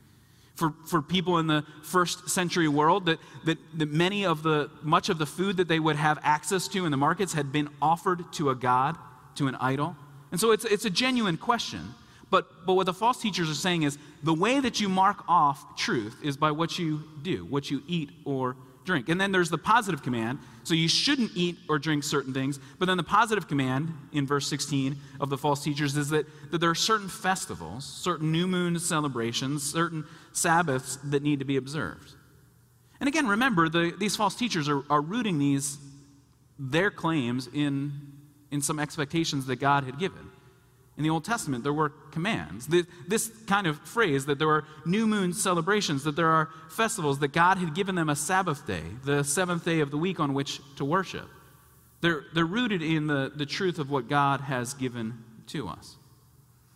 For, 0.54 0.74
for 0.86 1.00
people 1.00 1.38
in 1.38 1.46
the 1.46 1.64
first 1.82 2.28
century 2.28 2.68
world, 2.68 3.06
that, 3.06 3.18
that, 3.44 3.58
that 3.74 3.92
many 3.92 4.26
of 4.26 4.42
the, 4.42 4.70
much 4.82 5.08
of 5.08 5.18
the 5.18 5.26
food 5.26 5.56
that 5.58 5.68
they 5.68 5.78
would 5.78 5.96
have 5.96 6.18
access 6.22 6.68
to 6.68 6.84
in 6.84 6.90
the 6.90 6.96
markets 6.96 7.32
had 7.32 7.52
been 7.52 7.68
offered 7.80 8.32
to 8.34 8.50
a 8.50 8.54
God, 8.54 8.96
to 9.36 9.46
an 9.46 9.54
idol. 9.56 9.96
And 10.32 10.40
so 10.40 10.50
it's, 10.50 10.64
it's 10.64 10.84
a 10.84 10.90
genuine 10.90 11.36
question. 11.36 11.94
But, 12.30 12.66
but 12.66 12.74
what 12.74 12.86
the 12.86 12.92
false 12.92 13.22
teachers 13.22 13.48
are 13.48 13.54
saying 13.54 13.84
is 13.84 13.98
the 14.22 14.34
way 14.34 14.60
that 14.60 14.80
you 14.80 14.88
mark 14.88 15.24
off 15.28 15.76
truth 15.76 16.16
is 16.22 16.36
by 16.36 16.50
what 16.50 16.78
you 16.78 17.04
do, 17.22 17.44
what 17.46 17.70
you 17.70 17.82
eat 17.86 18.10
or 18.24 18.56
drink. 18.88 19.08
And 19.08 19.20
then 19.20 19.30
there's 19.30 19.50
the 19.50 19.58
positive 19.58 20.02
command. 20.02 20.38
So 20.64 20.74
you 20.74 20.88
shouldn't 20.88 21.32
eat 21.34 21.58
or 21.68 21.78
drink 21.78 22.02
certain 22.02 22.32
things. 22.32 22.58
But 22.78 22.86
then 22.86 22.96
the 22.96 23.02
positive 23.02 23.46
command 23.46 23.92
in 24.12 24.26
verse 24.26 24.48
16 24.48 24.96
of 25.20 25.28
the 25.28 25.38
false 25.38 25.62
teachers 25.62 25.96
is 25.96 26.08
that, 26.08 26.26
that 26.50 26.58
there 26.58 26.70
are 26.70 26.74
certain 26.74 27.08
festivals, 27.08 27.84
certain 27.84 28.32
new 28.32 28.46
moon 28.46 28.78
celebrations, 28.78 29.62
certain 29.62 30.04
Sabbaths 30.32 30.96
that 31.04 31.22
need 31.22 31.38
to 31.38 31.44
be 31.44 31.56
observed. 31.56 32.12
And 32.98 33.08
again, 33.08 33.28
remember, 33.28 33.68
the, 33.68 33.94
these 33.96 34.16
false 34.16 34.34
teachers 34.34 34.68
are, 34.68 34.82
are 34.90 35.02
rooting 35.02 35.38
these, 35.38 35.78
their 36.58 36.90
claims 36.90 37.48
in, 37.52 37.92
in 38.50 38.62
some 38.62 38.80
expectations 38.80 39.46
that 39.46 39.56
God 39.56 39.84
had 39.84 39.98
given. 39.98 40.27
In 40.98 41.04
the 41.04 41.10
Old 41.10 41.24
Testament, 41.24 41.62
there 41.62 41.72
were 41.72 41.90
commands. 42.10 42.66
This 43.06 43.30
kind 43.46 43.68
of 43.68 43.78
phrase 43.86 44.26
that 44.26 44.40
there 44.40 44.50
are 44.50 44.64
new 44.84 45.06
moon 45.06 45.32
celebrations, 45.32 46.02
that 46.02 46.16
there 46.16 46.26
are 46.26 46.50
festivals, 46.70 47.20
that 47.20 47.32
God 47.32 47.58
had 47.58 47.72
given 47.72 47.94
them 47.94 48.08
a 48.08 48.16
Sabbath 48.16 48.66
day, 48.66 48.82
the 49.04 49.22
seventh 49.22 49.64
day 49.64 49.78
of 49.78 49.92
the 49.92 49.96
week 49.96 50.18
on 50.18 50.34
which 50.34 50.60
to 50.74 50.84
worship. 50.84 51.28
They're, 52.00 52.24
they're 52.34 52.44
rooted 52.44 52.82
in 52.82 53.06
the, 53.06 53.30
the 53.32 53.46
truth 53.46 53.78
of 53.78 53.90
what 53.90 54.08
God 54.08 54.40
has 54.40 54.74
given 54.74 55.22
to 55.48 55.68
us. 55.68 55.96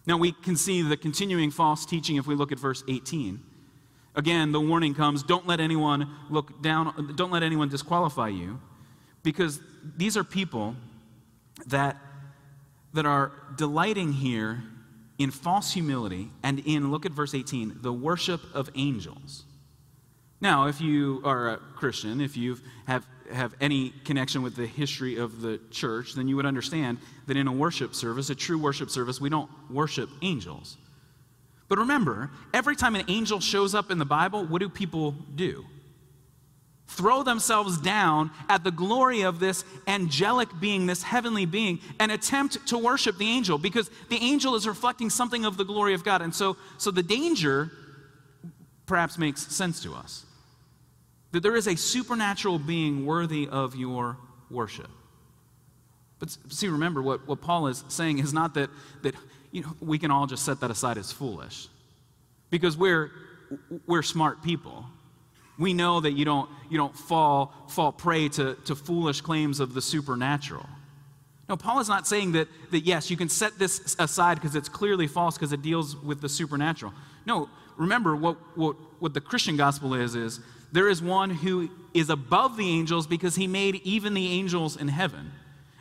Now, 0.06 0.16
we 0.16 0.30
can 0.30 0.54
see 0.54 0.82
the 0.82 0.96
continuing 0.96 1.50
false 1.50 1.84
teaching 1.84 2.14
if 2.14 2.26
we 2.26 2.36
look 2.36 2.52
at 2.52 2.60
verse 2.60 2.84
18. 2.88 3.40
Again, 4.14 4.52
the 4.52 4.60
warning 4.60 4.94
comes 4.94 5.24
don't 5.24 5.48
let 5.48 5.58
anyone 5.58 6.08
look 6.30 6.62
down, 6.62 7.14
don't 7.16 7.32
let 7.32 7.42
anyone 7.42 7.68
disqualify 7.68 8.28
you, 8.28 8.60
because 9.24 9.58
these 9.96 10.16
are 10.16 10.22
people 10.22 10.76
that 11.66 11.96
that 12.92 13.06
are 13.06 13.32
delighting 13.56 14.12
here 14.12 14.62
in 15.18 15.30
false 15.30 15.72
humility 15.72 16.30
and 16.42 16.58
in, 16.60 16.90
look 16.90 17.06
at 17.06 17.12
verse 17.12 17.34
18, 17.34 17.78
the 17.80 17.92
worship 17.92 18.40
of 18.54 18.70
angels. 18.74 19.44
Now, 20.40 20.66
if 20.66 20.80
you 20.80 21.20
are 21.24 21.50
a 21.50 21.56
Christian, 21.76 22.20
if 22.20 22.36
you 22.36 22.58
have, 22.86 23.06
have 23.32 23.54
any 23.60 23.90
connection 24.04 24.42
with 24.42 24.56
the 24.56 24.66
history 24.66 25.16
of 25.16 25.40
the 25.40 25.60
church, 25.70 26.14
then 26.14 26.26
you 26.26 26.34
would 26.36 26.46
understand 26.46 26.98
that 27.28 27.36
in 27.36 27.46
a 27.46 27.52
worship 27.52 27.94
service, 27.94 28.28
a 28.28 28.34
true 28.34 28.58
worship 28.58 28.90
service, 28.90 29.20
we 29.20 29.30
don't 29.30 29.48
worship 29.70 30.10
angels. 30.20 30.76
But 31.68 31.78
remember, 31.78 32.30
every 32.52 32.74
time 32.74 32.96
an 32.96 33.04
angel 33.08 33.38
shows 33.38 33.74
up 33.74 33.90
in 33.90 33.98
the 33.98 34.04
Bible, 34.04 34.44
what 34.44 34.58
do 34.58 34.68
people 34.68 35.12
do? 35.12 35.64
Throw 36.92 37.22
themselves 37.22 37.78
down 37.78 38.30
at 38.48 38.64
the 38.64 38.70
glory 38.70 39.22
of 39.22 39.40
this 39.40 39.64
angelic 39.86 40.48
being, 40.60 40.86
this 40.86 41.02
heavenly 41.02 41.46
being, 41.46 41.80
and 41.98 42.12
attempt 42.12 42.66
to 42.68 42.78
worship 42.78 43.18
the 43.18 43.28
angel 43.28 43.58
because 43.58 43.90
the 44.10 44.16
angel 44.16 44.54
is 44.54 44.66
reflecting 44.66 45.10
something 45.10 45.44
of 45.44 45.56
the 45.56 45.64
glory 45.64 45.94
of 45.94 46.04
God. 46.04 46.22
And 46.22 46.34
so, 46.34 46.56
so 46.78 46.90
the 46.90 47.02
danger 47.02 47.70
perhaps 48.86 49.18
makes 49.18 49.46
sense 49.54 49.82
to 49.82 49.94
us 49.94 50.26
that 51.32 51.42
there 51.42 51.56
is 51.56 51.66
a 51.66 51.76
supernatural 51.76 52.58
being 52.58 53.06
worthy 53.06 53.48
of 53.48 53.74
your 53.74 54.18
worship. 54.50 54.90
But 56.18 56.36
see, 56.50 56.68
remember 56.68 57.02
what, 57.02 57.26
what 57.26 57.40
Paul 57.40 57.68
is 57.68 57.84
saying 57.88 58.18
is 58.18 58.32
not 58.32 58.54
that, 58.54 58.68
that 59.02 59.14
you 59.50 59.62
know, 59.62 59.74
we 59.80 59.98
can 59.98 60.10
all 60.10 60.26
just 60.26 60.44
set 60.44 60.60
that 60.60 60.70
aside 60.70 60.98
as 60.98 61.10
foolish 61.10 61.68
because 62.50 62.76
we're, 62.76 63.10
we're 63.86 64.02
smart 64.02 64.42
people. 64.42 64.84
We 65.58 65.74
know 65.74 66.00
that 66.00 66.12
you 66.12 66.24
don't, 66.24 66.48
you 66.70 66.78
don't 66.78 66.96
fall, 66.96 67.52
fall 67.68 67.92
prey 67.92 68.28
to, 68.30 68.54
to 68.64 68.74
foolish 68.74 69.20
claims 69.20 69.60
of 69.60 69.74
the 69.74 69.82
supernatural. 69.82 70.66
No, 71.48 71.56
Paul 71.56 71.80
is 71.80 71.88
not 71.88 72.06
saying 72.06 72.32
that, 72.32 72.48
that 72.70 72.80
yes, 72.80 73.10
you 73.10 73.16
can 73.16 73.28
set 73.28 73.58
this 73.58 73.94
aside 73.98 74.36
because 74.36 74.56
it's 74.56 74.68
clearly 74.68 75.06
false 75.06 75.36
because 75.36 75.52
it 75.52 75.60
deals 75.60 75.96
with 75.96 76.20
the 76.20 76.28
supernatural. 76.28 76.94
No, 77.26 77.48
remember 77.76 78.16
what, 78.16 78.36
what, 78.56 78.76
what 79.00 79.12
the 79.12 79.20
Christian 79.20 79.56
gospel 79.56 79.94
is, 79.94 80.14
is 80.14 80.40
there 80.72 80.88
is 80.88 81.02
one 81.02 81.30
who 81.30 81.68
is 81.92 82.08
above 82.08 82.56
the 82.56 82.68
angels 82.68 83.06
because 83.06 83.36
he 83.36 83.46
made 83.46 83.76
even 83.84 84.14
the 84.14 84.26
angels 84.32 84.76
in 84.76 84.88
heaven. 84.88 85.32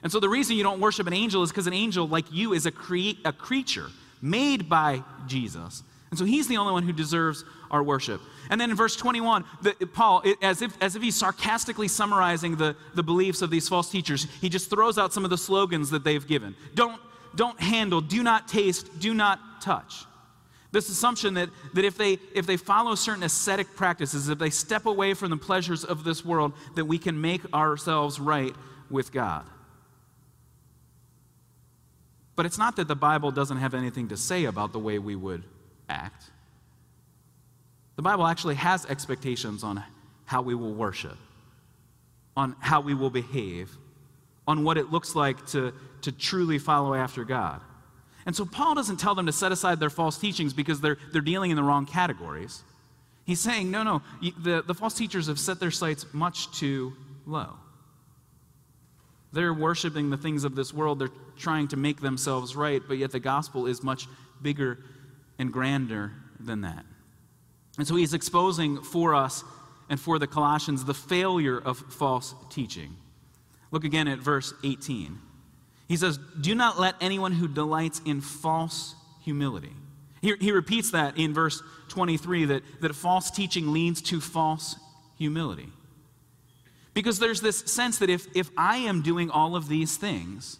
And 0.03 0.11
so 0.11 0.19
the 0.19 0.29
reason 0.29 0.57
you 0.57 0.63
don't 0.63 0.81
worship 0.81 1.07
an 1.07 1.13
angel 1.13 1.43
is 1.43 1.51
because 1.51 1.67
an 1.67 1.73
angel, 1.73 2.07
like 2.07 2.25
you, 2.31 2.53
is 2.53 2.65
a, 2.65 2.71
cre- 2.71 3.19
a 3.23 3.31
creature 3.31 3.87
made 4.21 4.67
by 4.67 5.03
Jesus. 5.27 5.83
And 6.11 6.19
so 6.19 6.25
he's 6.25 6.47
the 6.47 6.57
only 6.57 6.73
one 6.73 6.83
who 6.83 6.91
deserves 6.91 7.45
our 7.71 7.81
worship. 7.81 8.21
And 8.49 8.59
then 8.59 8.69
in 8.69 8.75
verse 8.75 8.97
21, 8.97 9.45
the, 9.61 9.73
Paul, 9.93 10.21
it, 10.25 10.37
as, 10.41 10.61
if, 10.61 10.75
as 10.81 10.97
if 10.97 11.01
he's 11.01 11.15
sarcastically 11.15 11.87
summarizing 11.87 12.57
the, 12.57 12.75
the 12.93 13.01
beliefs 13.01 13.41
of 13.41 13.49
these 13.49 13.69
false 13.69 13.89
teachers, 13.89 14.27
he 14.41 14.49
just 14.49 14.69
throws 14.69 14.97
out 14.97 15.13
some 15.13 15.23
of 15.23 15.29
the 15.29 15.37
slogans 15.37 15.89
that 15.91 16.03
they've 16.03 16.27
given. 16.27 16.53
Don't, 16.75 17.01
don't 17.35 17.59
handle, 17.61 18.01
do 18.01 18.23
not 18.23 18.49
taste, 18.49 18.99
do 18.99 19.13
not 19.13 19.39
touch. 19.61 20.03
This 20.73 20.89
assumption 20.89 21.33
that, 21.35 21.49
that 21.75 21.85
if, 21.85 21.97
they, 21.97 22.19
if 22.35 22.45
they 22.45 22.57
follow 22.57 22.95
certain 22.95 23.23
ascetic 23.23 23.73
practices, 23.75 24.27
if 24.27 24.37
they 24.37 24.49
step 24.49 24.85
away 24.85 25.13
from 25.13 25.29
the 25.29 25.37
pleasures 25.37 25.85
of 25.85 26.03
this 26.03 26.25
world, 26.25 26.51
that 26.75 26.85
we 26.85 26.97
can 26.97 27.21
make 27.21 27.41
ourselves 27.53 28.19
right 28.19 28.55
with 28.89 29.13
God. 29.13 29.45
But 32.35 32.45
it's 32.45 32.57
not 32.57 32.75
that 32.77 32.89
the 32.89 32.95
Bible 32.95 33.31
doesn't 33.31 33.57
have 33.57 33.73
anything 33.73 34.09
to 34.09 34.17
say 34.17 34.43
about 34.43 34.73
the 34.73 34.79
way 34.79 34.99
we 34.99 35.15
would 35.15 35.45
act. 35.91 36.31
The 37.97 38.01
Bible 38.01 38.25
actually 38.25 38.55
has 38.55 38.85
expectations 38.85 39.63
on 39.63 39.83
how 40.25 40.41
we 40.41 40.55
will 40.55 40.73
worship, 40.73 41.17
on 42.35 42.55
how 42.59 42.81
we 42.81 42.93
will 42.93 43.09
behave, 43.09 43.69
on 44.47 44.63
what 44.63 44.77
it 44.77 44.91
looks 44.91 45.15
like 45.15 45.45
to, 45.47 45.73
to 46.01 46.11
truly 46.11 46.57
follow 46.57 46.93
after 46.93 47.23
God. 47.23 47.61
And 48.25 48.35
so 48.35 48.45
Paul 48.45 48.75
doesn't 48.75 48.97
tell 48.97 49.15
them 49.15 49.25
to 49.25 49.31
set 49.31 49.51
aside 49.51 49.79
their 49.79 49.89
false 49.89 50.17
teachings 50.17 50.53
because 50.53 50.79
they're, 50.79 50.97
they're 51.11 51.21
dealing 51.21 51.51
in 51.51 51.57
the 51.57 51.63
wrong 51.63 51.85
categories. 51.85 52.63
He's 53.25 53.39
saying, 53.39 53.69
no, 53.69 53.83
no, 53.83 54.01
the, 54.43 54.63
the 54.65 54.73
false 54.73 54.93
teachers 54.93 55.27
have 55.27 55.39
set 55.39 55.59
their 55.59 55.71
sights 55.71 56.05
much 56.13 56.51
too 56.57 56.93
low. 57.25 57.53
They're 59.33 59.53
worshiping 59.53 60.09
the 60.09 60.17
things 60.17 60.43
of 60.43 60.55
this 60.55 60.73
world. 60.73 60.99
They're 60.99 61.09
trying 61.37 61.67
to 61.69 61.77
make 61.77 62.01
themselves 62.01 62.55
right, 62.55 62.81
but 62.85 62.97
yet 62.97 63.11
the 63.11 63.19
gospel 63.19 63.67
is 63.67 63.83
much 63.83 64.07
bigger 64.41 64.79
and 65.41 65.51
grander 65.51 66.11
than 66.39 66.61
that. 66.61 66.85
And 67.79 67.87
so 67.87 67.95
he's 67.95 68.13
exposing 68.13 68.83
for 68.83 69.15
us 69.15 69.43
and 69.89 69.99
for 69.99 70.19
the 70.19 70.27
Colossians 70.27 70.85
the 70.85 70.93
failure 70.93 71.57
of 71.57 71.79
false 71.79 72.35
teaching. 72.51 72.95
Look 73.71 73.83
again 73.83 74.07
at 74.07 74.19
verse 74.19 74.53
18. 74.63 75.17
He 75.87 75.97
says, 75.97 76.19
Do 76.39 76.53
not 76.53 76.79
let 76.79 76.93
anyone 77.01 77.31
who 77.31 77.47
delights 77.47 78.01
in 78.05 78.21
false 78.21 78.93
humility. 79.23 79.71
He, 80.21 80.35
he 80.39 80.51
repeats 80.51 80.91
that 80.91 81.17
in 81.17 81.33
verse 81.33 81.63
23 81.87 82.45
that, 82.45 82.61
that 82.81 82.93
false 82.93 83.31
teaching 83.31 83.73
leads 83.73 83.99
to 84.03 84.21
false 84.21 84.75
humility. 85.17 85.69
Because 86.93 87.17
there's 87.17 87.41
this 87.41 87.57
sense 87.61 87.97
that 87.97 88.11
if, 88.11 88.27
if 88.35 88.51
I 88.55 88.77
am 88.77 89.01
doing 89.01 89.31
all 89.31 89.55
of 89.55 89.67
these 89.67 89.97
things 89.97 90.59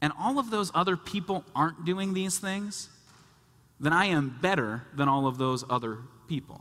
and 0.00 0.12
all 0.18 0.40
of 0.40 0.50
those 0.50 0.72
other 0.74 0.96
people 0.96 1.44
aren't 1.54 1.84
doing 1.84 2.12
these 2.12 2.38
things, 2.38 2.88
then 3.80 3.92
I 3.92 4.06
am 4.06 4.38
better 4.40 4.82
than 4.94 5.08
all 5.08 5.26
of 5.26 5.38
those 5.38 5.64
other 5.68 5.98
people. 6.28 6.60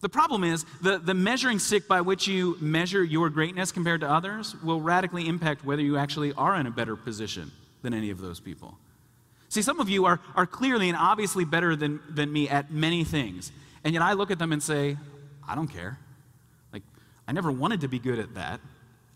The 0.00 0.08
problem 0.08 0.42
is 0.42 0.64
the, 0.80 0.98
the 0.98 1.14
measuring 1.14 1.58
stick 1.58 1.86
by 1.86 2.00
which 2.00 2.26
you 2.26 2.56
measure 2.60 3.04
your 3.04 3.30
greatness 3.30 3.70
compared 3.70 4.00
to 4.00 4.10
others 4.10 4.56
will 4.62 4.80
radically 4.80 5.28
impact 5.28 5.64
whether 5.64 5.82
you 5.82 5.96
actually 5.96 6.32
are 6.32 6.56
in 6.56 6.66
a 6.66 6.70
better 6.70 6.96
position 6.96 7.52
than 7.82 7.94
any 7.94 8.10
of 8.10 8.20
those 8.20 8.40
people. 8.40 8.76
See, 9.48 9.62
some 9.62 9.80
of 9.80 9.88
you 9.88 10.06
are, 10.06 10.18
are 10.34 10.46
clearly 10.46 10.88
and 10.88 10.96
obviously 10.96 11.44
better 11.44 11.76
than, 11.76 12.00
than 12.08 12.32
me 12.32 12.48
at 12.48 12.72
many 12.72 13.04
things. 13.04 13.52
And 13.84 13.94
yet 13.94 14.02
I 14.02 14.14
look 14.14 14.30
at 14.30 14.38
them 14.38 14.52
and 14.52 14.62
say, 14.62 14.96
I 15.46 15.54
don't 15.54 15.68
care. 15.68 15.98
Like, 16.72 16.82
I 17.28 17.32
never 17.32 17.52
wanted 17.52 17.82
to 17.82 17.88
be 17.88 17.98
good 17.98 18.18
at 18.18 18.34
that. 18.34 18.60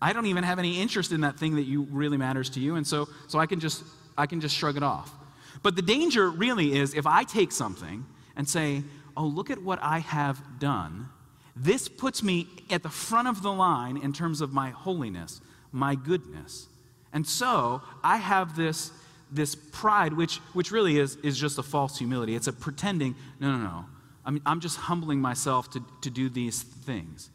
I 0.00 0.12
don't 0.12 0.26
even 0.26 0.44
have 0.44 0.58
any 0.58 0.80
interest 0.80 1.10
in 1.10 1.22
that 1.22 1.38
thing 1.38 1.56
that 1.56 1.62
you 1.62 1.82
really 1.90 2.16
matters 2.16 2.50
to 2.50 2.60
you. 2.60 2.76
And 2.76 2.86
so, 2.86 3.08
so 3.28 3.38
I 3.38 3.46
can 3.46 3.60
just 3.60 3.82
I 4.18 4.26
can 4.26 4.40
just 4.40 4.56
shrug 4.56 4.76
it 4.76 4.82
off. 4.82 5.12
But 5.62 5.76
the 5.76 5.82
danger 5.82 6.30
really 6.30 6.76
is 6.76 6.94
if 6.94 7.06
I 7.06 7.24
take 7.24 7.52
something 7.52 8.04
and 8.36 8.48
say, 8.48 8.82
oh, 9.16 9.24
look 9.24 9.50
at 9.50 9.62
what 9.62 9.78
I 9.82 10.00
have 10.00 10.42
done. 10.58 11.08
This 11.54 11.88
puts 11.88 12.22
me 12.22 12.48
at 12.70 12.82
the 12.82 12.90
front 12.90 13.28
of 13.28 13.42
the 13.42 13.52
line 13.52 13.96
in 13.96 14.12
terms 14.12 14.40
of 14.40 14.52
my 14.52 14.70
holiness, 14.70 15.40
my 15.72 15.94
goodness. 15.94 16.68
And 17.12 17.26
so 17.26 17.80
I 18.04 18.18
have 18.18 18.56
this, 18.56 18.92
this 19.32 19.54
pride, 19.54 20.12
which, 20.12 20.36
which 20.52 20.70
really 20.70 20.98
is, 20.98 21.16
is 21.16 21.38
just 21.38 21.56
a 21.58 21.62
false 21.62 21.96
humility. 21.98 22.34
It's 22.34 22.46
a 22.46 22.52
pretending, 22.52 23.14
no, 23.40 23.56
no, 23.56 23.64
no. 23.64 23.84
I'm, 24.26 24.42
I'm 24.44 24.60
just 24.60 24.76
humbling 24.76 25.20
myself 25.20 25.70
to, 25.70 25.82
to 26.02 26.10
do 26.10 26.28
these 26.28 26.62
things. 26.62 27.30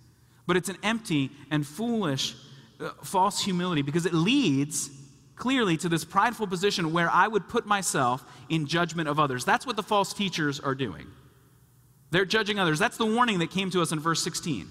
But 0.45 0.57
it's 0.57 0.69
an 0.69 0.77
empty 0.83 1.31
and 1.49 1.65
foolish 1.65 2.35
uh, 2.79 2.89
false 3.03 3.41
humility 3.41 3.81
because 3.81 4.05
it 4.05 4.13
leads 4.13 4.91
clearly 5.41 5.75
to 5.75 5.89
this 5.89 6.05
prideful 6.05 6.45
position 6.45 6.93
where 6.93 7.09
I 7.09 7.27
would 7.27 7.49
put 7.49 7.65
myself 7.65 8.23
in 8.47 8.67
judgment 8.67 9.09
of 9.09 9.19
others. 9.19 9.43
That's 9.43 9.65
what 9.65 9.75
the 9.75 9.81
false 9.81 10.13
teachers 10.13 10.59
are 10.59 10.75
doing. 10.75 11.07
They're 12.11 12.25
judging 12.25 12.59
others. 12.59 12.77
That's 12.77 12.97
the 12.97 13.07
warning 13.07 13.39
that 13.39 13.49
came 13.49 13.71
to 13.71 13.81
us 13.81 13.91
in 13.91 13.99
verse 13.99 14.23
16. 14.23 14.67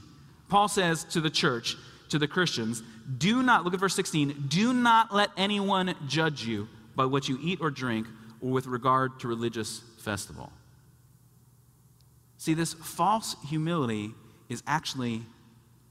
Paul 0.49 0.69
says 0.69 1.03
to 1.07 1.21
the 1.21 1.29
church, 1.29 1.77
to 2.11 2.21
the 2.21 2.29
Christians, 2.29 2.85
do 3.19 3.43
not, 3.43 3.65
look 3.65 3.75
at 3.75 3.81
verse 3.81 3.97
16, 3.97 4.45
do 4.47 4.73
not 4.73 5.13
let 5.13 5.31
anyone 5.37 5.93
judge 6.07 6.45
you 6.45 6.69
by 6.95 7.05
what 7.05 7.29
you 7.29 7.37
eat 7.43 7.59
or 7.61 7.73
drink 7.73 8.07
or 8.41 8.53
with 8.53 8.69
regard 8.69 9.19
to 9.21 9.27
religious 9.27 9.83
festival. 9.99 10.53
See, 12.37 12.55
this 12.55 12.75
false 12.75 13.35
humility 13.49 14.13
is 14.49 14.63
actually 14.69 15.23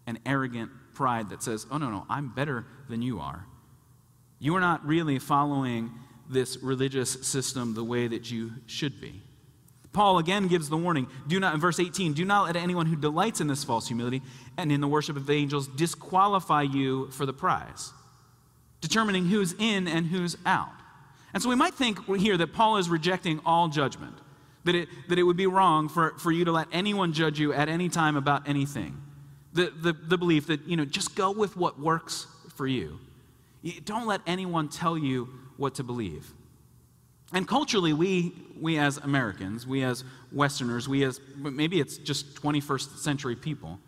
an 0.07 0.19
arrogant 0.25 0.71
pride 0.93 1.31
that 1.31 1.43
says, 1.43 1.65
oh, 1.69 1.77
no, 1.77 1.89
no, 1.89 2.05
I'm 2.09 2.29
better 2.29 2.65
than 2.87 3.01
you 3.01 3.19
are. 3.19 3.45
You 4.39 4.55
are 4.55 4.61
not 4.61 4.85
really 4.85 5.19
following 5.19 5.91
this 6.29 6.57
religious 6.57 7.11
system 7.27 7.73
the 7.73 7.83
way 7.83 8.07
that 8.07 8.31
you 8.31 8.51
should 8.67 9.01
be. 9.01 9.21
Paul 9.91 10.19
again 10.19 10.47
gives 10.47 10.69
the 10.69 10.77
warning 10.77 11.07
do 11.27 11.39
not, 11.39 11.53
in 11.53 11.59
verse 11.59 11.79
18, 11.79 12.13
do 12.13 12.23
not 12.23 12.45
let 12.45 12.55
anyone 12.55 12.85
who 12.85 12.95
delights 12.95 13.41
in 13.41 13.47
this 13.47 13.63
false 13.63 13.87
humility 13.87 14.21
and 14.57 14.71
in 14.71 14.81
the 14.81 14.87
worship 14.87 15.17
of 15.17 15.25
the 15.25 15.33
angels 15.33 15.67
disqualify 15.67 16.61
you 16.61 17.09
for 17.11 17.25
the 17.25 17.33
prize, 17.33 17.91
determining 18.81 19.25
who's 19.25 19.53
in 19.57 19.87
and 19.87 20.05
who's 20.05 20.37
out. 20.45 20.69
And 21.33 21.41
so 21.41 21.49
we 21.49 21.55
might 21.55 21.73
think 21.73 22.05
here 22.17 22.37
that 22.37 22.53
Paul 22.53 22.77
is 22.77 22.89
rejecting 22.89 23.41
all 23.45 23.67
judgment, 23.67 24.15
that 24.63 24.75
it, 24.75 24.89
that 25.09 25.17
it 25.17 25.23
would 25.23 25.37
be 25.37 25.47
wrong 25.47 25.89
for, 25.89 26.11
for 26.19 26.31
you 26.31 26.45
to 26.45 26.51
let 26.51 26.67
anyone 26.71 27.13
judge 27.13 27.39
you 27.39 27.51
at 27.53 27.67
any 27.67 27.89
time 27.89 28.15
about 28.15 28.47
anything. 28.47 29.01
The, 29.53 29.73
the, 29.75 29.93
the 29.93 30.17
belief 30.17 30.47
that, 30.47 30.67
you 30.67 30.77
know, 30.77 30.85
just 30.85 31.15
go 31.15 31.31
with 31.31 31.57
what 31.57 31.79
works 31.79 32.27
for 32.55 32.67
you. 32.67 32.99
Don't 33.83 34.07
let 34.07 34.21
anyone 34.25 34.69
tell 34.69 34.97
you 34.97 35.29
what 35.57 35.75
to 35.75 35.83
believe. 35.83 36.33
And 37.33 37.47
culturally, 37.47 37.93
we, 37.93 38.33
we 38.59 38.77
as 38.77 38.97
Americans, 38.97 39.67
we 39.67 39.83
as 39.83 40.03
Westerners, 40.31 40.87
we 40.87 41.03
as 41.03 41.19
maybe 41.35 41.79
it's 41.79 41.97
just 41.97 42.35
21st 42.35 42.97
century 42.97 43.35
people, 43.35 43.79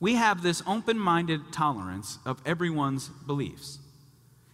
we 0.00 0.14
have 0.14 0.42
this 0.42 0.62
open 0.66 0.98
minded 0.98 1.52
tolerance 1.52 2.18
of 2.24 2.40
everyone's 2.46 3.08
beliefs. 3.08 3.78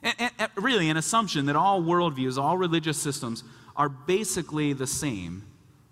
And, 0.02 0.14
and, 0.18 0.32
and 0.38 0.50
really, 0.56 0.88
an 0.88 0.96
assumption 0.96 1.46
that 1.46 1.56
all 1.56 1.82
worldviews, 1.82 2.40
all 2.40 2.58
religious 2.58 2.98
systems 2.98 3.44
are 3.76 3.88
basically 3.88 4.72
the 4.72 4.86
same 4.86 5.44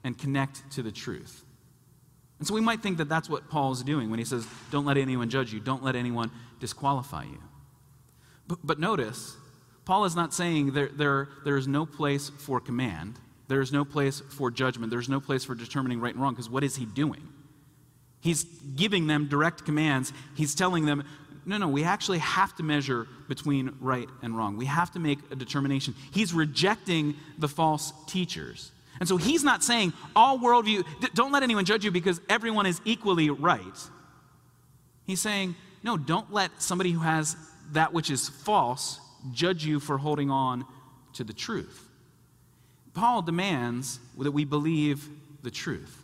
and 0.02 0.16
connect 0.18 0.68
to 0.72 0.82
the 0.82 0.90
truth. 0.90 1.44
And 2.38 2.48
so 2.48 2.54
we 2.54 2.60
might 2.60 2.82
think 2.82 2.98
that 2.98 3.08
that's 3.08 3.28
what 3.28 3.48
Paul's 3.50 3.82
doing 3.82 4.10
when 4.10 4.18
he 4.18 4.24
says, 4.24 4.46
Don't 4.70 4.86
let 4.86 4.96
anyone 4.96 5.28
judge 5.28 5.52
you, 5.52 5.60
don't 5.60 5.84
let 5.84 5.94
anyone 5.94 6.30
disqualify 6.58 7.24
you. 7.24 7.38
But, 8.64 8.78
notice, 8.78 9.36
Paul 9.84 10.04
is 10.04 10.16
not 10.16 10.32
saying 10.34 10.72
there, 10.72 10.88
there, 10.88 11.28
there 11.44 11.56
is 11.56 11.68
no 11.68 11.86
place 11.86 12.30
for 12.30 12.60
command, 12.60 13.18
there 13.48 13.60
is 13.60 13.72
no 13.72 13.84
place 13.84 14.20
for 14.20 14.50
judgment, 14.50 14.90
there's 14.90 15.08
no 15.08 15.20
place 15.20 15.44
for 15.44 15.54
determining 15.54 16.00
right 16.00 16.14
and 16.14 16.22
wrong, 16.22 16.34
because 16.34 16.48
what 16.48 16.62
is 16.62 16.76
he 16.76 16.84
doing? 16.84 17.28
He's 18.20 18.44
giving 18.44 19.06
them 19.06 19.28
direct 19.28 19.64
commands. 19.64 20.12
He's 20.36 20.54
telling 20.54 20.84
them, 20.84 21.04
no, 21.46 21.56
no, 21.56 21.68
we 21.68 21.84
actually 21.84 22.18
have 22.18 22.54
to 22.56 22.62
measure 22.62 23.08
between 23.28 23.74
right 23.80 24.08
and 24.22 24.36
wrong. 24.36 24.56
We 24.56 24.66
have 24.66 24.90
to 24.92 24.98
make 24.98 25.18
a 25.30 25.36
determination. 25.36 25.94
He's 26.12 26.34
rejecting 26.34 27.14
the 27.38 27.48
false 27.48 27.92
teachers. 28.06 28.72
And 29.00 29.08
so 29.08 29.16
he's 29.16 29.42
not 29.42 29.64
saying 29.64 29.94
all 30.14 30.38
worldview, 30.38 30.84
don't 31.14 31.32
let 31.32 31.42
anyone 31.42 31.64
judge 31.64 31.84
you 31.84 31.90
because 31.90 32.20
everyone 32.28 32.66
is 32.66 32.80
equally 32.84 33.30
right. 33.30 33.62
He's 35.06 35.20
saying, 35.20 35.56
no, 35.82 35.96
don't 35.96 36.30
let 36.30 36.50
somebody 36.60 36.90
who 36.90 37.00
has 37.00 37.36
that 37.72 37.92
which 37.92 38.10
is 38.10 38.28
false 38.28 39.00
judge 39.32 39.64
you 39.64 39.80
for 39.80 39.98
holding 39.98 40.30
on 40.30 40.64
to 41.14 41.24
the 41.24 41.32
truth. 41.32 41.88
Paul 42.94 43.22
demands 43.22 44.00
that 44.18 44.32
we 44.32 44.44
believe 44.44 45.08
the 45.42 45.50
truth. 45.50 46.02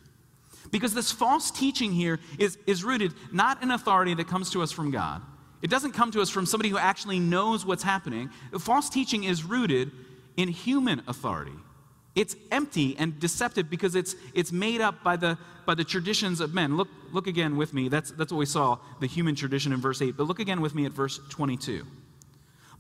Because 0.71 0.95
this 0.95 1.13
false 1.13 1.51
teaching 1.51 1.93
here 1.93 2.19
is, 2.39 2.59
is 2.67 2.85
rooted 2.85 3.13
not 3.33 3.63
in 3.63 3.71
authority 3.71 4.15
that 4.15 4.29
comes 4.29 4.51
to 4.51 4.63
us 4.63 4.73
from 4.73 4.91
God. 4.91 5.23
It 5.63 5.71
doesn't 5.71 5.93
come 5.93 6.11
to 6.13 6.21
us 6.21 6.31
from 6.31 6.47
somebody 6.47 6.69
who 6.69 6.79
actually 6.79 7.19
knows 7.19 7.65
what's 7.65 7.83
happening. 7.83 8.31
The 8.53 8.59
false 8.59 8.89
teaching 8.89 9.25
is 9.25 9.45
rooted 9.45 9.91
in 10.37 10.49
human 10.49 11.03
authority. 11.09 11.53
It's 12.17 12.35
empty 12.51 12.97
and 12.99 13.21
deceptive 13.21 13.69
because 13.69 13.95
it's, 13.95 14.17
it's 14.33 14.51
made 14.51 14.81
up 14.81 15.05
by 15.05 15.17
the, 15.17 15.37
by 15.67 15.75
the 15.75 15.85
traditions 15.85 16.41
of 16.41 16.55
men. 16.55 16.79
Look, 16.79 16.89
look 17.13 17.27
again 17.27 17.57
with 17.57 17.75
me. 17.75 17.89
That's, 17.89 18.11
that's 18.11 18.33
what 18.33 18.39
we 18.39 18.47
saw, 18.47 18.79
the 19.01 19.07
human 19.07 19.35
tradition 19.35 19.71
in 19.73 19.83
verse 19.83 20.01
8. 20.01 20.17
But 20.17 20.25
look 20.25 20.41
again 20.41 20.63
with 20.63 20.75
me 20.75 20.87
at 20.87 20.93
verse 20.93 21.21
22. 21.29 21.85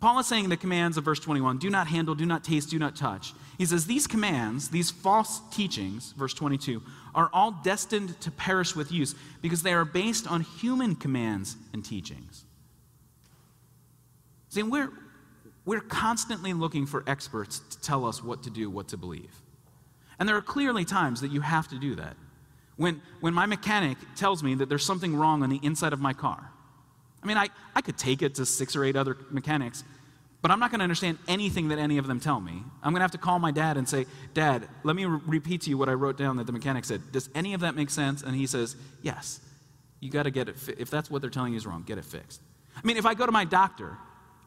Paul 0.00 0.18
is 0.18 0.26
saying 0.26 0.48
the 0.48 0.56
commands 0.56 0.96
of 0.96 1.04
verse 1.04 1.20
21 1.20 1.58
do 1.58 1.68
not 1.68 1.86
handle, 1.86 2.14
do 2.14 2.26
not 2.26 2.44
taste, 2.44 2.70
do 2.70 2.78
not 2.78 2.96
touch. 2.96 3.34
He 3.58 3.66
says 3.66 3.86
these 3.86 4.06
commands, 4.06 4.70
these 4.70 4.90
false 4.90 5.40
teachings, 5.50 6.12
verse 6.12 6.34
22, 6.34 6.82
are 7.14 7.30
all 7.32 7.50
destined 7.50 8.18
to 8.22 8.30
perish 8.30 8.74
with 8.74 8.90
use 8.90 9.14
because 9.42 9.62
they 9.62 9.72
are 9.72 9.84
based 9.84 10.26
on 10.26 10.42
human 10.42 10.94
commands 10.94 11.56
and 11.72 11.84
teachings. 11.84 12.44
See, 14.48 14.62
we're, 14.62 14.90
we're 15.66 15.80
constantly 15.80 16.54
looking 16.54 16.86
for 16.86 17.04
experts 17.06 17.58
to 17.58 17.80
tell 17.80 18.06
us 18.06 18.22
what 18.22 18.44
to 18.44 18.50
do, 18.50 18.70
what 18.70 18.88
to 18.88 18.96
believe. 18.96 19.42
And 20.18 20.28
there 20.28 20.36
are 20.36 20.42
clearly 20.42 20.86
times 20.86 21.20
that 21.20 21.30
you 21.30 21.42
have 21.42 21.68
to 21.68 21.78
do 21.78 21.96
that. 21.96 22.16
When, 22.76 23.02
when 23.20 23.34
my 23.34 23.46
mechanic 23.46 23.98
tells 24.14 24.42
me 24.42 24.54
that 24.54 24.68
there's 24.68 24.84
something 24.84 25.14
wrong 25.14 25.42
on 25.42 25.50
the 25.50 25.60
inside 25.62 25.92
of 25.92 26.00
my 26.00 26.12
car, 26.12 26.50
I 27.22 27.26
mean, 27.26 27.36
I, 27.36 27.48
I 27.74 27.80
could 27.80 27.98
take 27.98 28.22
it 28.22 28.36
to 28.36 28.46
six 28.46 28.76
or 28.76 28.84
eight 28.84 28.96
other 28.96 29.16
mechanics, 29.30 29.82
but 30.40 30.50
I'm 30.50 30.60
not 30.60 30.70
going 30.70 30.78
to 30.78 30.84
understand 30.84 31.18
anything 31.26 31.68
that 31.68 31.78
any 31.78 31.98
of 31.98 32.06
them 32.06 32.20
tell 32.20 32.40
me. 32.40 32.62
I'm 32.82 32.92
going 32.92 33.00
to 33.00 33.04
have 33.04 33.10
to 33.12 33.18
call 33.18 33.38
my 33.40 33.50
dad 33.50 33.76
and 33.76 33.88
say, 33.88 34.06
Dad, 34.32 34.68
let 34.84 34.94
me 34.94 35.06
re- 35.06 35.20
repeat 35.26 35.62
to 35.62 35.70
you 35.70 35.76
what 35.78 35.88
I 35.88 35.94
wrote 35.94 36.16
down 36.16 36.36
that 36.36 36.46
the 36.46 36.52
mechanic 36.52 36.84
said. 36.84 37.02
Does 37.10 37.28
any 37.34 37.54
of 37.54 37.62
that 37.62 37.74
make 37.74 37.90
sense? 37.90 38.22
And 38.22 38.36
he 38.36 38.46
says, 38.46 38.76
Yes. 39.02 39.40
You 39.98 40.10
got 40.10 40.24
to 40.24 40.30
get 40.30 40.48
it. 40.48 40.56
Fi- 40.56 40.74
if 40.78 40.90
that's 40.90 41.10
what 41.10 41.22
they're 41.22 41.30
telling 41.30 41.54
you 41.54 41.56
is 41.56 41.66
wrong, 41.66 41.82
get 41.84 41.98
it 41.98 42.04
fixed. 42.04 42.40
I 42.76 42.86
mean, 42.86 42.98
if 42.98 43.06
I 43.06 43.14
go 43.14 43.26
to 43.26 43.32
my 43.32 43.44
doctor, 43.44 43.96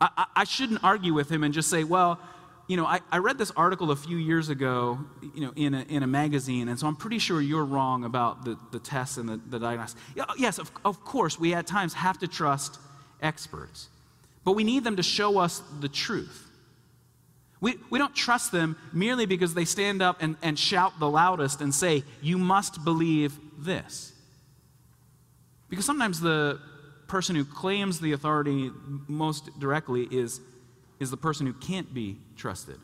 I, 0.02 0.26
I, 0.36 0.44
shouldn't 0.46 0.84
argue 0.84 1.14
with 1.14 1.30
him 1.30 1.44
and 1.44 1.54
just 1.54 1.70
say, 1.70 1.84
Well, 1.84 2.20
you 2.68 2.78
know, 2.78 2.86
I, 2.86 3.00
I, 3.12 3.18
read 3.18 3.38
this 3.38 3.52
article 3.52 3.92
a 3.92 3.96
few 3.96 4.18
years 4.18 4.50
ago, 4.50 5.00
you 5.34 5.42
know, 5.42 5.52
in 5.56 5.74
a, 5.74 5.82
in 5.90 6.04
a 6.04 6.08
magazine, 6.08 6.70
and 6.70 6.80
so 6.80 6.88
I'm 6.88 6.96
pretty 6.96 7.20
sure 7.20 7.42
you're 7.42 7.66
wrong 7.66 8.04
about 8.04 8.46
the, 8.46 8.58
the 8.72 8.80
tests 8.80 9.18
and 9.18 9.28
the, 9.28 9.42
the 9.50 9.60
diagnosis. 9.60 9.96
Oh, 10.20 10.34
yes, 10.38 10.60
of, 10.60 10.72
of 10.86 11.04
course, 11.04 11.40
we 11.40 11.54
at 11.54 11.68
times 11.68 11.96
have 11.96 12.20
to 12.20 12.28
trust 12.28 12.80
experts, 13.22 13.90
but 14.46 14.54
we 14.54 14.64
need 14.64 14.84
them 14.84 14.96
to 14.98 15.04
show 15.04 15.40
us 15.40 15.62
the 15.80 15.90
truth. 15.90 16.46
We, 17.60 17.76
we 17.90 18.00
don't 18.00 18.16
trust 18.16 18.52
them 18.52 18.78
merely 18.94 19.26
because 19.26 19.54
they 19.54 19.66
stand 19.66 20.02
up 20.02 20.22
and, 20.22 20.38
and 20.42 20.58
shout 20.58 20.98
the 21.00 21.10
loudest 21.10 21.60
and 21.62 21.74
say, 21.74 22.04
You 22.22 22.38
must 22.38 22.86
believe 22.86 23.38
this. 23.58 24.14
Because 25.70 25.86
sometimes 25.86 26.20
the 26.22 26.60
person 27.10 27.36
who 27.36 27.44
claims 27.44 28.00
the 28.00 28.14
authority 28.14 28.72
most 29.08 29.60
directly 29.60 30.04
is 30.04 30.40
is 31.00 31.10
the 31.12 31.18
person 31.18 31.48
who 31.48 31.54
can't 31.54 31.94
be 31.94 32.18
trusted. 32.36 32.78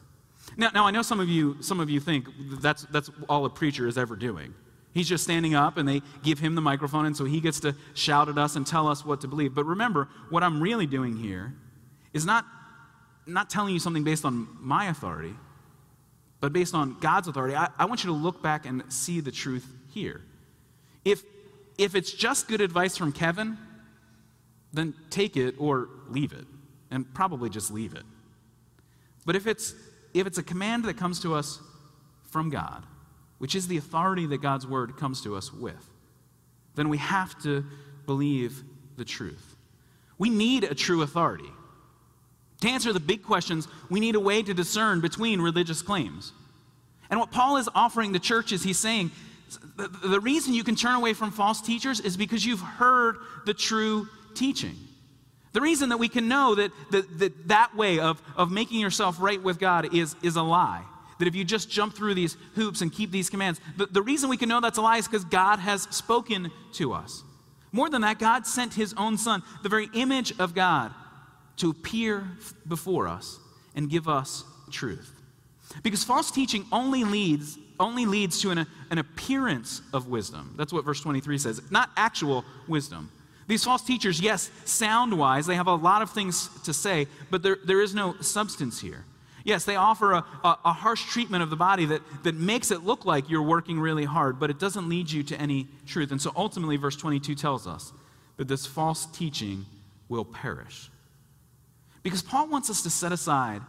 Now, 0.58 0.70
now 0.74 0.88
I 0.88 0.92
know 0.92 1.02
some 1.02 1.20
of 1.20 1.28
you, 1.28 1.58
some 1.62 1.80
of 1.80 1.90
you 1.90 2.00
think 2.00 2.28
that's, 2.62 2.84
that's 2.84 3.10
all 3.28 3.46
a 3.46 3.50
preacher 3.50 3.88
is 3.88 3.98
ever 3.98 4.16
doing. 4.16 4.54
He's 4.94 5.10
just 5.10 5.26
standing 5.26 5.54
up 5.54 5.78
and 5.78 5.88
they 5.88 6.02
give 6.24 6.40
him 6.40 6.56
the 6.56 6.62
microphone, 6.62 7.06
and 7.06 7.18
so 7.18 7.26
he 7.26 7.42
gets 7.42 7.60
to 7.62 7.76
shout 7.94 8.30
at 8.30 8.38
us 8.38 8.56
and 8.56 8.66
tell 8.66 8.88
us 8.88 9.04
what 9.06 9.22
to 9.22 9.28
believe. 9.28 9.54
But 9.54 9.66
remember, 9.66 10.08
what 10.30 10.44
I'm 10.44 10.62
really 10.62 10.86
doing 10.86 11.18
here 11.18 11.54
is 12.14 12.26
not, 12.26 12.46
not 13.26 13.50
telling 13.50 13.74
you 13.74 13.80
something 13.80 14.06
based 14.06 14.24
on 14.24 14.48
my 14.62 14.86
authority, 14.86 15.36
but 16.40 16.54
based 16.54 16.74
on 16.74 16.98
God's 17.00 17.28
authority. 17.28 17.56
I, 17.56 17.68
I 17.78 17.86
want 17.86 18.06
you 18.06 18.12
to 18.12 18.16
look 18.16 18.42
back 18.42 18.66
and 18.66 18.84
see 18.88 19.20
the 19.20 19.32
truth 19.32 19.68
here. 19.90 20.22
If, 21.04 21.24
if 21.78 21.96
it's 21.96 22.14
just 22.14 22.48
good 22.48 22.62
advice 22.62 22.96
from 22.96 23.12
Kevin, 23.12 23.58
then 24.76 24.94
take 25.10 25.38
it 25.38 25.56
or 25.58 25.90
leave 26.10 26.34
it 26.34 26.46
and 26.92 27.12
probably 27.14 27.50
just 27.50 27.72
leave 27.72 27.94
it. 27.94 28.04
But 29.26 29.36
if 29.36 29.48
it's, 29.48 29.74
if 30.14 30.28
it's 30.28 30.38
a 30.38 30.44
command 30.44 30.86
that 30.86 30.98
comes 30.98 31.20
to 31.22 31.34
us 31.34 31.60
from 32.24 32.50
God, 32.50 32.86
which 33.38 33.56
is 33.56 33.68
the 33.68 33.78
authority 33.78 34.26
that 34.28 34.42
God's 34.42 34.68
word 34.68 34.98
comes 34.98 35.22
to 35.22 35.36
us 35.36 35.52
with, 35.52 35.90
then 36.76 36.90
we 36.90 36.98
have 36.98 37.42
to 37.44 37.66
believe 38.06 38.64
the 38.98 39.06
truth. 39.06 39.56
We 40.18 40.30
need 40.30 40.64
a 40.64 40.76
true 40.76 41.02
authority. 41.02 41.50
To 42.62 42.70
answer 42.70 42.94
the 42.94 43.00
big 43.00 43.24
questions, 43.24 43.68
we 43.90 44.00
need 44.00 44.16
a 44.16 44.20
way 44.20 44.42
to 44.42 44.54
discern 44.54 45.02
between 45.02 45.42
religious 45.42 45.82
claims. 45.82 46.32
And 47.10 47.20
what 47.20 47.32
Paul 47.32 47.58
is 47.58 47.70
offering 47.76 48.12
the 48.12 48.20
church 48.20 48.52
is 48.52 48.64
he's 48.64 48.80
saying 48.80 49.12
the, 49.76 49.88
the 49.88 50.20
reason 50.20 50.54
you 50.54 50.64
can 50.64 50.76
turn 50.76 50.96
away 50.96 51.14
from 51.14 51.32
false 51.32 51.62
teachers 51.62 52.00
is 52.00 52.18
because 52.18 52.46
you've 52.46 52.62
heard 52.62 53.18
the 53.46 53.54
true 53.54 54.08
teaching. 54.36 54.76
The 55.54 55.62
reason 55.62 55.90
that 55.90 55.98
we 55.98 56.10
can 56.10 56.28
know 56.28 56.56
that 56.56 56.72
that, 56.92 57.20
that, 57.20 57.48
that 57.48 57.76
way 57.76 58.00
of, 58.00 58.22
of 58.36 58.52
making 58.52 58.80
yourself 58.80 59.18
right 59.20 59.42
with 59.42 59.58
God 59.58 59.94
is, 59.96 60.16
is 60.22 60.36
a 60.36 60.42
lie. 60.44 60.84
That 61.18 61.30
if 61.30 61.36
you 61.36 61.46
just 61.46 61.70
jump 61.70 61.96
through 61.96 62.14
these 62.14 62.36
hoops 62.56 62.82
and 62.82 62.92
keep 62.92 63.10
these 63.10 63.30
commands, 63.30 63.62
the, 63.78 63.86
the 63.86 64.02
reason 64.02 64.30
we 64.30 64.36
can 64.36 64.50
know 64.50 64.60
that's 64.60 64.78
a 64.78 64.82
lie 64.82 64.98
is 64.98 65.08
because 65.08 65.24
God 65.24 65.60
has 65.60 65.84
spoken 65.84 66.52
to 66.74 66.92
us. 66.92 67.24
More 67.72 67.90
than 67.90 68.02
that, 68.02 68.20
God 68.20 68.46
sent 68.46 68.74
his 68.74 68.94
own 68.98 69.18
son, 69.18 69.44
the 69.64 69.70
very 69.70 69.90
image 69.94 70.38
of 70.40 70.54
God, 70.54 70.94
to 71.58 71.70
appear 71.70 72.28
before 72.68 73.08
us 73.08 73.40
and 73.76 73.90
give 73.90 74.10
us 74.10 74.44
truth. 74.72 75.12
Because 75.84 76.04
false 76.04 76.32
teaching 76.32 76.66
only 76.72 77.04
leads 77.04 77.58
only 77.80 78.06
leads 78.06 78.42
to 78.42 78.52
an, 78.52 78.66
an 78.90 78.98
appearance 78.98 79.82
of 79.94 80.08
wisdom. 80.08 80.54
That's 80.58 80.72
what 80.72 80.86
verse 80.86 81.02
23 81.02 81.38
says, 81.38 81.62
not 81.72 81.90
actual 81.98 82.46
wisdom. 82.68 83.12
These 83.48 83.64
false 83.64 83.84
teachers, 83.84 84.20
yes, 84.20 84.50
sound 84.66 85.18
wise, 85.18 85.46
they 85.46 85.56
have 85.56 85.68
a 85.68 85.76
lot 85.76 86.02
of 86.02 86.10
things 86.10 86.50
to 86.64 86.74
say, 86.74 87.08
but 87.30 87.44
there, 87.44 87.58
there 87.64 87.82
is 87.82 87.94
no 87.94 88.16
substance 88.22 88.80
here. 88.80 89.06
Yes, 89.44 89.64
they 89.64 89.76
offer 89.76 90.14
a, 90.14 90.26
a, 90.44 90.58
a, 90.66 90.74
harsh 90.74 91.06
treatment 91.06 91.44
of 91.44 91.52
the 91.52 91.56
body 91.56 91.86
that, 91.86 92.02
that 92.24 92.34
makes 92.34 92.72
it 92.72 92.84
look 92.84 93.06
like 93.06 93.30
you're 93.30 93.44
working 93.44 93.80
really 93.80 94.04
hard, 94.06 94.40
but 94.40 94.50
it 94.50 94.58
doesn't 94.58 94.90
lead 94.90 95.12
you 95.12 95.22
to 95.22 95.40
any 95.40 95.68
truth. 95.86 96.10
And 96.10 96.20
so 96.20 96.32
ultimately, 96.36 96.78
verse 96.78 96.96
22 96.96 97.36
tells 97.36 97.68
us 97.68 97.94
that 98.38 98.48
this 98.48 98.66
false 98.66 99.06
teaching 99.06 99.68
will 100.10 100.26
perish. 100.26 100.90
Because 102.02 102.24
Paul 102.24 102.48
wants 102.48 102.72
us 102.72 102.82
to 102.82 102.90
set 102.90 103.12
aside 103.12 103.62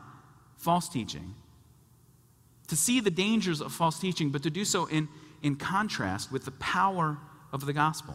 false 0.57 0.89
teaching, 0.89 1.35
to 2.69 2.77
see 2.77 3.01
the 3.01 3.11
dangers 3.11 3.61
of 3.61 3.71
false 3.71 3.99
teaching, 3.99 4.31
but 4.31 4.43
to 4.45 4.51
do 4.51 4.65
so 4.65 4.87
in, 4.87 5.09
in 5.43 5.57
contrast 5.57 6.33
with 6.33 6.47
the 6.47 6.51
power 6.53 7.19
of 7.53 7.67
the 7.67 7.75
gospel. 7.75 8.15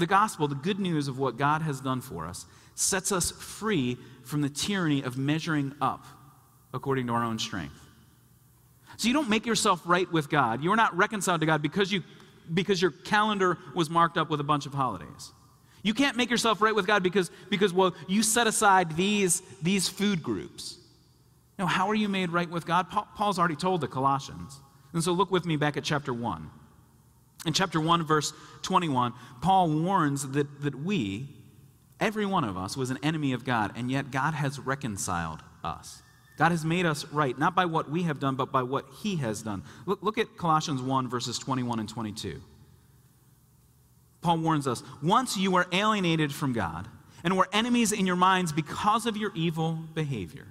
The 0.00 0.06
gospel, 0.06 0.48
the 0.48 0.54
good 0.54 0.80
news 0.80 1.08
of 1.08 1.18
what 1.18 1.36
God 1.36 1.60
has 1.60 1.78
done 1.78 2.00
for 2.00 2.26
us, 2.26 2.46
sets 2.74 3.12
us 3.12 3.32
free 3.32 3.98
from 4.24 4.40
the 4.40 4.48
tyranny 4.48 5.02
of 5.02 5.18
measuring 5.18 5.74
up 5.78 6.06
according 6.72 7.08
to 7.08 7.12
our 7.12 7.22
own 7.22 7.38
strength. 7.38 7.78
So 8.96 9.08
you 9.08 9.14
don't 9.14 9.28
make 9.28 9.44
yourself 9.44 9.82
right 9.84 10.10
with 10.10 10.30
God. 10.30 10.64
You're 10.64 10.74
not 10.74 10.96
reconciled 10.96 11.40
to 11.40 11.46
God 11.46 11.60
because, 11.60 11.92
you, 11.92 12.02
because 12.52 12.80
your 12.80 12.92
calendar 12.92 13.58
was 13.74 13.90
marked 13.90 14.16
up 14.16 14.30
with 14.30 14.40
a 14.40 14.44
bunch 14.44 14.64
of 14.64 14.72
holidays. 14.72 15.32
You 15.82 15.92
can't 15.92 16.16
make 16.16 16.30
yourself 16.30 16.62
right 16.62 16.74
with 16.74 16.86
God 16.86 17.02
because, 17.02 17.30
because 17.50 17.74
well, 17.74 17.94
you 18.08 18.22
set 18.22 18.46
aside 18.46 18.96
these, 18.96 19.42
these 19.60 19.86
food 19.86 20.22
groups. 20.22 20.78
Now, 21.58 21.66
how 21.66 21.90
are 21.90 21.94
you 21.94 22.08
made 22.08 22.30
right 22.30 22.48
with 22.48 22.64
God? 22.64 22.88
Paul, 22.88 23.06
Paul's 23.16 23.38
already 23.38 23.56
told 23.56 23.82
the 23.82 23.88
Colossians. 23.88 24.58
And 24.94 25.04
so 25.04 25.12
look 25.12 25.30
with 25.30 25.44
me 25.44 25.56
back 25.56 25.76
at 25.76 25.84
chapter 25.84 26.14
1. 26.14 26.50
In 27.46 27.52
chapter 27.52 27.80
1, 27.80 28.04
verse 28.04 28.32
21, 28.62 29.14
Paul 29.40 29.70
warns 29.70 30.28
that, 30.32 30.62
that 30.62 30.74
we, 30.74 31.28
every 31.98 32.26
one 32.26 32.44
of 32.44 32.56
us, 32.56 32.76
was 32.76 32.90
an 32.90 32.98
enemy 33.02 33.32
of 33.32 33.44
God, 33.44 33.72
and 33.76 33.90
yet 33.90 34.10
God 34.10 34.34
has 34.34 34.58
reconciled 34.58 35.42
us. 35.64 36.02
God 36.36 36.52
has 36.52 36.64
made 36.64 36.86
us 36.86 37.04
right, 37.06 37.38
not 37.38 37.54
by 37.54 37.64
what 37.64 37.90
we 37.90 38.02
have 38.04 38.20
done, 38.20 38.34
but 38.34 38.52
by 38.52 38.62
what 38.62 38.86
He 39.02 39.16
has 39.16 39.42
done. 39.42 39.62
Look, 39.86 40.02
look 40.02 40.18
at 40.18 40.36
Colossians 40.36 40.82
1, 40.82 41.08
verses 41.08 41.38
21 41.38 41.80
and 41.80 41.88
22. 41.88 42.40
Paul 44.22 44.38
warns 44.38 44.66
us 44.66 44.82
once 45.02 45.36
you 45.36 45.50
were 45.50 45.66
alienated 45.72 46.32
from 46.32 46.52
God 46.52 46.88
and 47.24 47.36
were 47.36 47.48
enemies 47.52 47.92
in 47.92 48.06
your 48.06 48.16
minds 48.16 48.52
because 48.52 49.06
of 49.06 49.16
your 49.16 49.32
evil 49.34 49.78
behavior. 49.94 50.46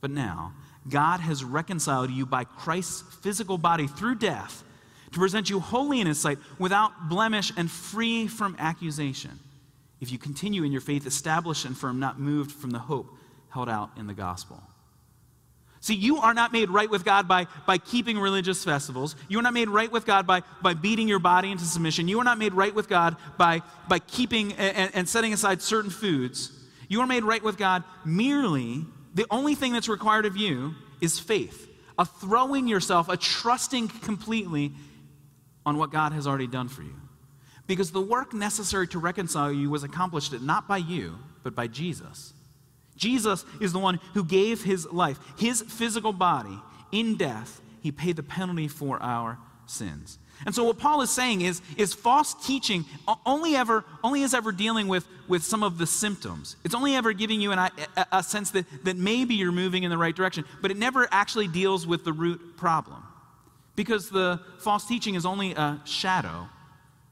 But 0.00 0.10
now, 0.10 0.54
God 0.88 1.20
has 1.20 1.44
reconciled 1.44 2.10
you 2.10 2.26
by 2.26 2.44
Christ's 2.44 3.02
physical 3.16 3.58
body 3.58 3.86
through 3.86 4.16
death 4.16 4.64
to 5.12 5.18
present 5.18 5.50
you 5.50 5.60
holy 5.60 6.00
in 6.00 6.06
His 6.06 6.18
sight, 6.18 6.38
without 6.58 7.08
blemish 7.08 7.52
and 7.56 7.70
free 7.70 8.26
from 8.26 8.56
accusation. 8.58 9.38
If 10.00 10.12
you 10.12 10.18
continue 10.18 10.64
in 10.64 10.72
your 10.72 10.80
faith, 10.80 11.06
established 11.06 11.64
and 11.64 11.76
firm, 11.76 12.00
not 12.00 12.18
moved 12.18 12.52
from 12.52 12.70
the 12.70 12.78
hope 12.78 13.06
held 13.50 13.68
out 13.68 13.90
in 13.96 14.06
the 14.06 14.14
gospel. 14.14 14.62
See, 15.82 15.94
you 15.94 16.18
are 16.18 16.34
not 16.34 16.52
made 16.52 16.68
right 16.68 16.90
with 16.90 17.04
God 17.04 17.26
by, 17.26 17.46
by 17.66 17.78
keeping 17.78 18.18
religious 18.18 18.62
festivals. 18.64 19.16
You 19.28 19.38
are 19.38 19.42
not 19.42 19.54
made 19.54 19.70
right 19.70 19.90
with 19.90 20.04
God 20.04 20.26
by, 20.26 20.42
by 20.62 20.74
beating 20.74 21.08
your 21.08 21.18
body 21.18 21.50
into 21.50 21.64
submission. 21.64 22.06
You 22.06 22.20
are 22.20 22.24
not 22.24 22.36
made 22.36 22.52
right 22.52 22.74
with 22.74 22.88
God 22.88 23.16
by, 23.38 23.62
by 23.88 23.98
keeping 23.98 24.52
and, 24.54 24.94
and 24.94 25.08
setting 25.08 25.32
aside 25.32 25.62
certain 25.62 25.90
foods. 25.90 26.52
You 26.88 27.00
are 27.00 27.06
made 27.06 27.24
right 27.24 27.42
with 27.42 27.56
God 27.56 27.82
merely, 28.04 28.84
the 29.14 29.26
only 29.30 29.54
thing 29.54 29.72
that's 29.72 29.88
required 29.88 30.26
of 30.26 30.36
you 30.36 30.74
is 31.00 31.18
faith, 31.18 31.68
a 31.98 32.04
throwing 32.04 32.68
yourself, 32.68 33.08
a 33.08 33.16
trusting 33.16 33.88
completely 33.88 34.72
on 35.64 35.76
what 35.76 35.92
God 35.92 36.12
has 36.12 36.26
already 36.26 36.46
done 36.46 36.68
for 36.68 36.82
you. 36.82 36.94
Because 37.66 37.92
the 37.92 38.00
work 38.00 38.32
necessary 38.34 38.88
to 38.88 38.98
reconcile 38.98 39.52
you 39.52 39.70
was 39.70 39.84
accomplished 39.84 40.32
not 40.40 40.66
by 40.66 40.78
you, 40.78 41.18
but 41.42 41.54
by 41.54 41.66
Jesus. 41.66 42.32
Jesus 42.96 43.44
is 43.60 43.72
the 43.72 43.78
one 43.78 44.00
who 44.14 44.24
gave 44.24 44.62
his 44.62 44.90
life, 44.90 45.18
his 45.38 45.62
physical 45.62 46.12
body, 46.12 46.58
in 46.92 47.16
death. 47.16 47.60
He 47.80 47.92
paid 47.92 48.16
the 48.16 48.22
penalty 48.22 48.68
for 48.68 49.02
our 49.02 49.38
sins. 49.66 50.18
And 50.46 50.54
so 50.54 50.64
what 50.64 50.78
Paul 50.78 51.02
is 51.02 51.10
saying 51.10 51.42
is, 51.42 51.60
is 51.76 51.92
false 51.92 52.34
teaching 52.46 52.84
only 53.26 53.56
ever 53.56 53.84
only 54.02 54.22
is 54.22 54.32
ever 54.32 54.52
dealing 54.52 54.88
with, 54.88 55.06
with 55.28 55.42
some 55.42 55.62
of 55.62 55.78
the 55.78 55.86
symptoms. 55.86 56.56
It's 56.64 56.74
only 56.74 56.96
ever 56.96 57.12
giving 57.12 57.40
you 57.40 57.52
an, 57.52 57.58
a, 57.58 57.70
a 58.10 58.22
sense 58.22 58.50
that, 58.52 58.64
that 58.84 58.96
maybe 58.96 59.34
you're 59.34 59.52
moving 59.52 59.82
in 59.82 59.90
the 59.90 59.98
right 59.98 60.16
direction, 60.16 60.44
but 60.62 60.70
it 60.70 60.76
never 60.76 61.06
actually 61.10 61.46
deals 61.46 61.86
with 61.86 62.04
the 62.04 62.12
root 62.12 62.56
problem. 62.56 63.02
Because 63.80 64.10
the 64.10 64.38
false 64.58 64.84
teaching 64.84 65.14
is 65.14 65.24
only 65.24 65.54
a 65.54 65.80
shadow, 65.86 66.50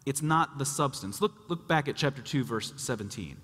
it's 0.05 0.21
not 0.21 0.59
the 0.59 0.67
substance. 0.67 1.23
Look, 1.23 1.49
look 1.49 1.67
back 1.67 1.89
at 1.89 1.97
chapter 1.97 2.21
2, 2.21 2.45
verse 2.45 2.75
17. 2.77 3.39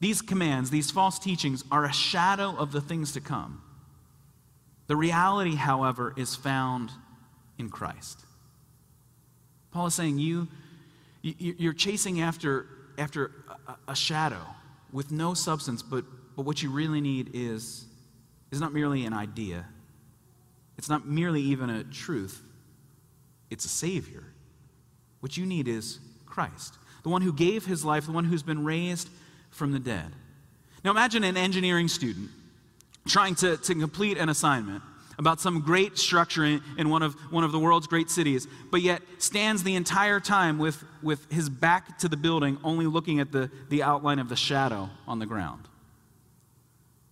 These 0.00 0.20
commands, 0.20 0.68
these 0.68 0.90
false 0.90 1.18
teachings, 1.18 1.64
are 1.70 1.86
a 1.86 1.92
shadow 1.94 2.54
of 2.54 2.72
the 2.72 2.82
things 2.82 3.12
to 3.12 3.22
come. 3.22 3.62
The 4.86 4.96
reality, 4.96 5.54
however, 5.54 6.12
is 6.14 6.36
found 6.36 6.90
in 7.56 7.70
Christ. 7.70 8.26
Paul 9.70 9.86
is 9.86 9.94
saying 9.94 10.18
you, 10.18 10.46
you're 11.22 11.72
chasing 11.72 12.20
after, 12.20 12.66
after 12.98 13.30
a, 13.88 13.96
shadow 13.96 14.42
with 14.92 15.10
no 15.10 15.32
substance, 15.32 15.80
but, 15.80 16.04
but 16.36 16.42
what 16.42 16.62
you 16.62 16.68
really 16.68 17.00
need 17.00 17.30
is, 17.32 17.86
is 18.50 18.60
not 18.60 18.74
merely 18.74 19.06
an 19.06 19.14
idea, 19.14 19.64
it's 20.78 20.88
not 20.88 21.06
merely 21.06 21.40
even 21.40 21.70
a 21.70 21.84
truth, 21.84 22.42
it's 23.50 23.64
a 23.64 23.68
Savior. 23.68 24.24
What 25.20 25.36
you 25.36 25.46
need 25.46 25.68
is 25.68 25.98
Christ, 26.26 26.74
the 27.02 27.08
one 27.08 27.22
who 27.22 27.32
gave 27.32 27.64
his 27.64 27.84
life, 27.84 28.06
the 28.06 28.12
one 28.12 28.24
who's 28.24 28.42
been 28.42 28.64
raised 28.64 29.08
from 29.50 29.72
the 29.72 29.78
dead. 29.78 30.12
Now 30.84 30.90
imagine 30.90 31.24
an 31.24 31.36
engineering 31.36 31.88
student 31.88 32.30
trying 33.06 33.34
to, 33.36 33.56
to 33.56 33.74
complete 33.74 34.18
an 34.18 34.28
assignment 34.28 34.82
about 35.18 35.40
some 35.40 35.60
great 35.60 35.96
structure 35.96 36.44
in, 36.44 36.60
in, 36.76 36.90
one, 36.90 37.02
of, 37.02 37.14
one 37.30 37.42
of 37.42 37.52
the 37.52 37.58
world's 37.58 37.86
great 37.86 38.10
cities, 38.10 38.46
but 38.70 38.82
yet 38.82 39.00
stands 39.18 39.62
the 39.62 39.74
entire 39.74 40.20
time 40.20 40.58
with, 40.58 40.84
with 41.02 41.30
his 41.32 41.48
back 41.48 41.98
to 41.98 42.08
the 42.08 42.16
building, 42.16 42.58
only 42.62 42.86
looking 42.86 43.18
at 43.18 43.32
the, 43.32 43.50
the 43.70 43.82
outline 43.82 44.18
of 44.18 44.28
the 44.28 44.36
shadow 44.36 44.90
on 45.08 45.18
the 45.18 45.26
ground. 45.26 45.66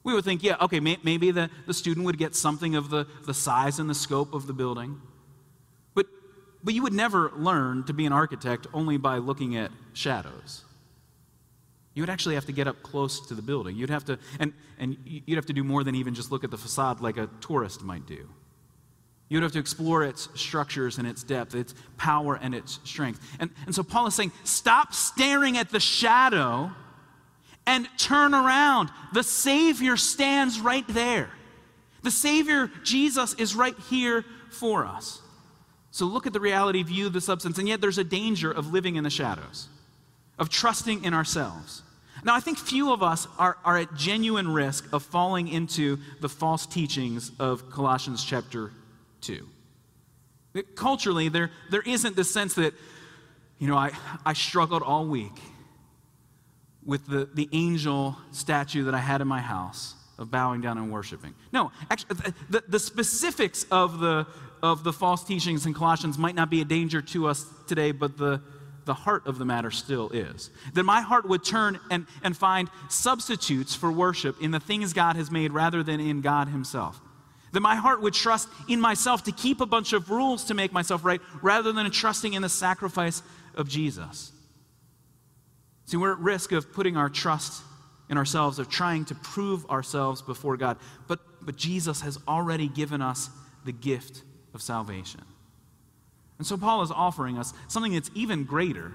We 0.05 0.13
would 0.13 0.25
think, 0.25 0.43
yeah, 0.43 0.57
okay, 0.61 0.81
may, 0.81 0.99
maybe 1.03 1.31
the, 1.31 1.51
the 1.67 1.75
student 1.75 2.05
would 2.05 2.19
get 2.19 2.37
something 2.37 2.77
of 2.77 2.91
the, 2.91 3.07
the 3.27 3.35
size 3.35 3.79
and 3.79 3.89
the 3.89 3.95
scope 3.95 4.35
of 4.35 4.47
the 4.47 4.53
building. 4.53 5.01
But, 5.95 6.07
but 6.63 6.75
you 6.75 6.83
would 6.83 6.93
never 6.93 7.33
learn 7.35 7.85
to 7.85 7.95
be 7.95 8.05
an 8.05 8.13
architect 8.13 8.67
only 8.75 8.99
by 8.99 9.17
looking 9.17 9.57
at 9.57 9.71
shadows. 9.95 10.65
You 11.95 12.03
would 12.03 12.11
actually 12.11 12.35
have 12.35 12.45
to 12.47 12.53
get 12.53 12.69
up 12.69 12.83
close 12.83 13.27
to 13.29 13.35
the 13.35 13.41
building. 13.41 13.77
You'd 13.77 13.89
have 13.89 14.05
to, 14.05 14.19
and, 14.39 14.53
and 14.79 14.99
you'd 15.05 15.37
have 15.37 15.47
to 15.47 15.53
do 15.55 15.65
more 15.65 15.83
than 15.85 15.95
even 15.95 16.15
just 16.15 16.31
look 16.31 16.45
at 16.45 16.51
the 16.51 16.59
facade 16.59 17.01
like 17.01 17.17
a 17.17 17.31
tourist 17.41 17.83
might 17.83 18.07
do. 18.07 18.29
You'd 19.31 19.43
have 19.43 19.53
to 19.53 19.59
explore 19.59 20.05
its 20.05 20.29
structures 20.35 20.99
and 20.99 21.09
its 21.09 21.23
depth, 21.23 21.55
its 21.55 21.75
power 21.97 22.39
and 22.41 22.55
its 22.55 22.79
strength. 22.85 23.21
And, 23.41 23.51
and 23.65 23.75
so 23.75 23.83
Paul 23.83 24.07
is 24.07 24.15
saying, 24.15 24.33
stop 24.43 24.93
staring 24.93 25.57
at 25.57 25.71
the 25.71 25.81
shadow 25.81 26.73
and 27.67 27.89
turn 27.99 28.35
around. 28.35 28.91
The 29.13 29.23
Savior 29.23 29.97
stands 29.97 30.61
right 30.61 30.87
there. 30.89 31.31
The 32.03 32.11
Savior, 32.11 32.71
Jesus, 32.83 33.35
is 33.35 33.55
right 33.55 33.77
here 33.89 34.25
for 34.51 34.85
us. 34.85 35.21
So 35.91 36.07
look 36.07 36.27
at 36.27 36.33
the 36.33 36.41
reality, 36.41 36.83
view 36.83 37.09
the 37.09 37.21
substance, 37.21 37.59
and 37.59 37.69
yet 37.69 37.81
there's 37.81 37.99
a 37.99 38.05
danger 38.05 38.51
of 38.51 38.73
living 38.73 38.97
in 38.97 39.05
the 39.05 39.11
shadows, 39.11 39.69
of 40.39 40.51
trusting 40.51 41.05
in 41.05 41.15
ourselves. 41.15 41.83
Now, 42.25 42.35
I 42.35 42.41
think 42.41 42.59
few 42.59 42.93
of 42.93 43.03
us 43.03 43.27
are, 43.39 43.57
are 43.65 43.79
at 43.79 43.95
genuine 43.95 44.53
risk 44.53 44.93
of 44.93 45.03
falling 45.03 45.49
into 45.49 45.99
the 46.21 46.29
false 46.29 46.67
teachings 46.67 47.33
of 47.39 47.71
Colossians 47.71 48.25
chapter 48.25 48.73
2. 49.23 49.49
Culturally, 50.75 51.29
there, 51.29 51.51
there 51.71 51.83
isn't 51.83 52.17
the 52.17 52.25
sense 52.25 52.55
that, 52.55 52.75
you 53.59 53.67
know, 53.67 53.77
I, 53.77 53.93
I 54.25 54.35
struggled 54.35 54.83
all 54.83 55.07
week 55.07 55.33
with 56.87 57.07
the, 57.07 57.29
the 57.35 57.49
angel 57.53 58.17
statue 58.33 58.85
that 58.85 58.95
I 58.95 58.99
had 58.99 59.21
in 59.21 59.29
my 59.29 59.41
house 59.41 59.95
of 60.19 60.31
bowing 60.31 60.61
down 60.61 60.79
and 60.79 60.93
worshiping. 60.93 61.35
No, 61.53 61.73
actually, 61.91 62.17
the, 62.49 62.63
the 62.69 62.79
specifics 62.79 63.65
of 63.71 63.99
the, 64.01 64.27
of 64.63 64.85
the 64.85 64.93
false 64.93 65.25
teachings 65.25 65.67
in 65.67 65.75
Colossians 65.75 66.19
might 66.19 66.35
not 66.35 66.51
be 66.51 66.61
a 66.61 66.65
danger 66.65 67.03
to 67.03 67.27
us 67.27 67.47
today, 67.67 67.91
but 67.91 68.17
the, 68.17 68.41
the 68.85 68.95
heart 68.95 69.27
of 69.27 69.39
the 69.39 69.45
matter 69.45 69.71
still 69.71 70.11
is. 70.11 70.51
That 70.75 70.85
my 70.85 71.01
heart 71.01 71.29
would 71.29 71.45
turn 71.45 71.81
and, 71.91 72.07
and 72.23 72.37
find 72.37 72.71
substitutes 72.89 73.75
for 73.75 73.91
worship 73.91 74.41
in 74.41 74.51
the 74.51 74.61
things 74.61 74.93
God 74.93 75.17
has 75.17 75.31
made 75.31 75.53
rather 75.53 75.83
than 75.83 76.01
in 76.01 76.21
God 76.21 76.49
Himself. 76.49 77.01
That 77.53 77.61
my 77.61 77.77
heart 77.77 78.03
would 78.03 78.15
trust 78.15 78.49
in 78.69 78.81
myself 78.81 79.25
to 79.25 79.33
keep 79.33 79.61
a 79.61 79.67
bunch 79.67 79.93
of 79.93 80.11
rules 80.11 80.45
to 80.45 80.55
make 80.55 80.73
myself 80.73 81.05
right 81.05 81.21
rather 81.41 81.73
than 81.73 81.89
trusting 81.91 82.35
in 82.35 82.43
the 82.43 82.49
sacrifice 82.49 83.23
of 83.55 83.69
Jesus. 83.69 84.33
See, 85.87 85.97
we're 85.97 86.13
at 86.13 86.19
risk 86.19 86.53
of 86.53 86.73
putting 86.73 86.97
our 86.97 87.09
trust 87.09 87.63
in 88.09 88.19
ourselves 88.19 88.59
of 88.59 88.69
trying 88.69 89.05
to 89.07 89.15
prove 89.15 89.69
ourselves 89.71 90.23
before 90.23 90.57
God. 90.57 90.79
But, 91.09 91.21
but 91.43 91.57
Jesus 91.57 92.03
has 92.03 92.19
already 92.29 92.69
given 92.69 93.01
us 93.01 93.31
the 93.65 93.73
gift 93.73 94.23
of 94.53 94.63
salvation. 94.63 95.23
And 96.39 96.47
so 96.47 96.57
Paul 96.57 96.83
is 96.83 96.91
offering 96.91 97.39
us 97.39 97.53
something 97.69 97.93
that's 97.93 98.11
even 98.15 98.45
greater, 98.45 98.93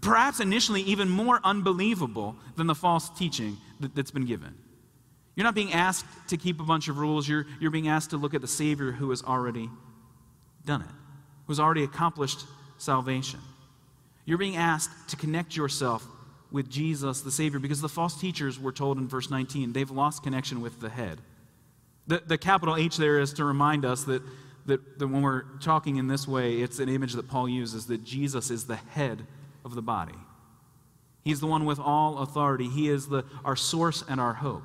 perhaps 0.00 0.40
initially 0.40 0.82
even 0.82 1.08
more 1.08 1.40
unbelievable 1.44 2.36
than 2.56 2.66
the 2.66 2.74
false 2.74 3.08
teaching 3.10 3.58
that, 3.80 3.96
has 3.96 4.10
been 4.10 4.26
given. 4.26 4.54
You're 5.36 5.44
not 5.44 5.54
being 5.54 5.72
asked 5.72 6.06
to 6.28 6.36
keep 6.36 6.60
a 6.60 6.64
bunch 6.64 6.88
of 6.88 6.98
rules, 6.98 7.28
you're, 7.28 7.46
you're 7.60 7.70
being 7.70 7.88
asked 7.88 8.10
to 8.10 8.16
look 8.16 8.34
at 8.34 8.40
the 8.40 8.48
Savior 8.48 8.90
who 8.90 9.10
has 9.10 9.22
already 9.22 9.70
done 10.64 10.82
it, 10.82 10.88
who's 11.46 11.60
already 11.60 11.84
accomplished 11.84 12.44
salvation. 12.78 13.38
You're 14.24 14.38
being 14.38 14.56
asked 14.56 14.90
to 15.10 15.16
connect 15.16 15.56
yourself 15.56 16.06
with 16.50 16.70
Jesus, 16.70 17.20
the 17.20 17.30
Savior, 17.30 17.58
because 17.58 17.80
the 17.80 17.88
false 17.88 18.18
teachers 18.18 18.58
were 18.58 18.72
told 18.72 18.98
in 18.98 19.08
verse 19.08 19.30
19 19.30 19.72
they've 19.72 19.90
lost 19.90 20.22
connection 20.22 20.60
with 20.60 20.80
the 20.80 20.88
head. 20.88 21.20
The, 22.06 22.22
the 22.26 22.38
capital 22.38 22.76
H 22.76 22.96
there 22.96 23.18
is 23.20 23.34
to 23.34 23.44
remind 23.44 23.84
us 23.84 24.04
that, 24.04 24.22
that, 24.66 24.98
that 24.98 25.08
when 25.08 25.22
we're 25.22 25.42
talking 25.60 25.96
in 25.96 26.08
this 26.08 26.26
way, 26.26 26.60
it's 26.62 26.78
an 26.78 26.88
image 26.88 27.12
that 27.14 27.28
Paul 27.28 27.48
uses 27.48 27.86
that 27.86 28.02
Jesus 28.02 28.50
is 28.50 28.66
the 28.66 28.76
head 28.76 29.26
of 29.64 29.74
the 29.74 29.82
body. 29.82 30.14
He's 31.22 31.40
the 31.40 31.46
one 31.46 31.66
with 31.66 31.78
all 31.78 32.18
authority. 32.18 32.68
He 32.68 32.88
is 32.88 33.08
the, 33.08 33.24
our 33.44 33.56
source 33.56 34.02
and 34.08 34.18
our 34.18 34.32
hope. 34.32 34.62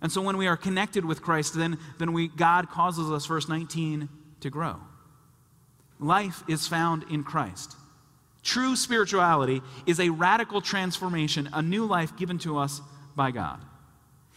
And 0.00 0.10
so 0.10 0.22
when 0.22 0.38
we 0.38 0.46
are 0.46 0.56
connected 0.56 1.04
with 1.04 1.20
Christ, 1.20 1.54
then, 1.54 1.78
then 1.98 2.14
we, 2.14 2.28
God 2.28 2.70
causes 2.70 3.10
us, 3.10 3.26
verse 3.26 3.48
19, 3.48 4.08
to 4.40 4.48
grow. 4.48 4.76
Life 5.98 6.42
is 6.48 6.66
found 6.66 7.04
in 7.10 7.22
Christ. 7.22 7.76
True 8.42 8.74
spirituality 8.74 9.62
is 9.86 10.00
a 10.00 10.08
radical 10.08 10.60
transformation, 10.60 11.48
a 11.52 11.62
new 11.62 11.84
life 11.84 12.16
given 12.16 12.38
to 12.38 12.58
us 12.58 12.80
by 13.14 13.30
God. 13.30 13.60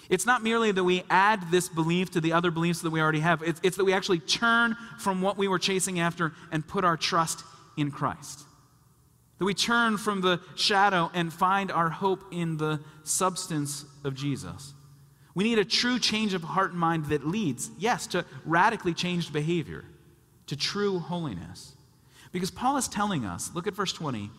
It's 0.09 0.25
not 0.25 0.43
merely 0.43 0.71
that 0.71 0.83
we 0.83 1.03
add 1.09 1.49
this 1.49 1.69
belief 1.69 2.11
to 2.11 2.21
the 2.21 2.33
other 2.33 2.51
beliefs 2.51 2.81
that 2.81 2.89
we 2.89 3.01
already 3.01 3.21
have, 3.21 3.41
it's, 3.41 3.61
it's, 3.63 3.77
that 3.77 3.85
we 3.85 3.93
actually 3.93 4.19
turn 4.19 4.75
from 4.99 5.21
what 5.21 5.37
we 5.37 5.47
were 5.47 5.59
chasing 5.59 5.99
after 5.99 6.33
and 6.51 6.67
put 6.67 6.83
our 6.83 6.97
trust 6.97 7.43
in 7.77 7.89
Christ. 7.91 8.41
That 9.39 9.45
we 9.45 9.53
turn 9.53 9.97
from 9.97 10.21
the 10.21 10.41
shadow 10.55 11.09
and 11.13 11.31
find 11.31 11.71
our 11.71 11.89
hope 11.89 12.25
in 12.31 12.57
the 12.57 12.81
substance 13.03 13.85
of 14.03 14.13
Jesus. 14.13 14.73
We 15.35 15.45
need 15.45 15.57
a 15.57 15.65
true 15.65 15.97
change 15.97 16.33
of 16.33 16.43
heart 16.43 16.71
and 16.71 16.79
mind 16.79 17.05
that 17.05 17.25
leads, 17.25 17.71
yes, 17.77 18.07
to 18.07 18.25
radically 18.45 18.93
changed 18.93 19.33
behavior, 19.33 19.85
to 20.47 20.55
true 20.55 20.99
holiness. 20.99 21.73
Because 22.33 22.51
Paul 22.51 22.75
is 22.75 22.89
telling 22.89 23.23
us, 23.23 23.51
look 23.53 23.67
at 23.67 23.73
verse 23.73 23.93
20, 23.93 24.29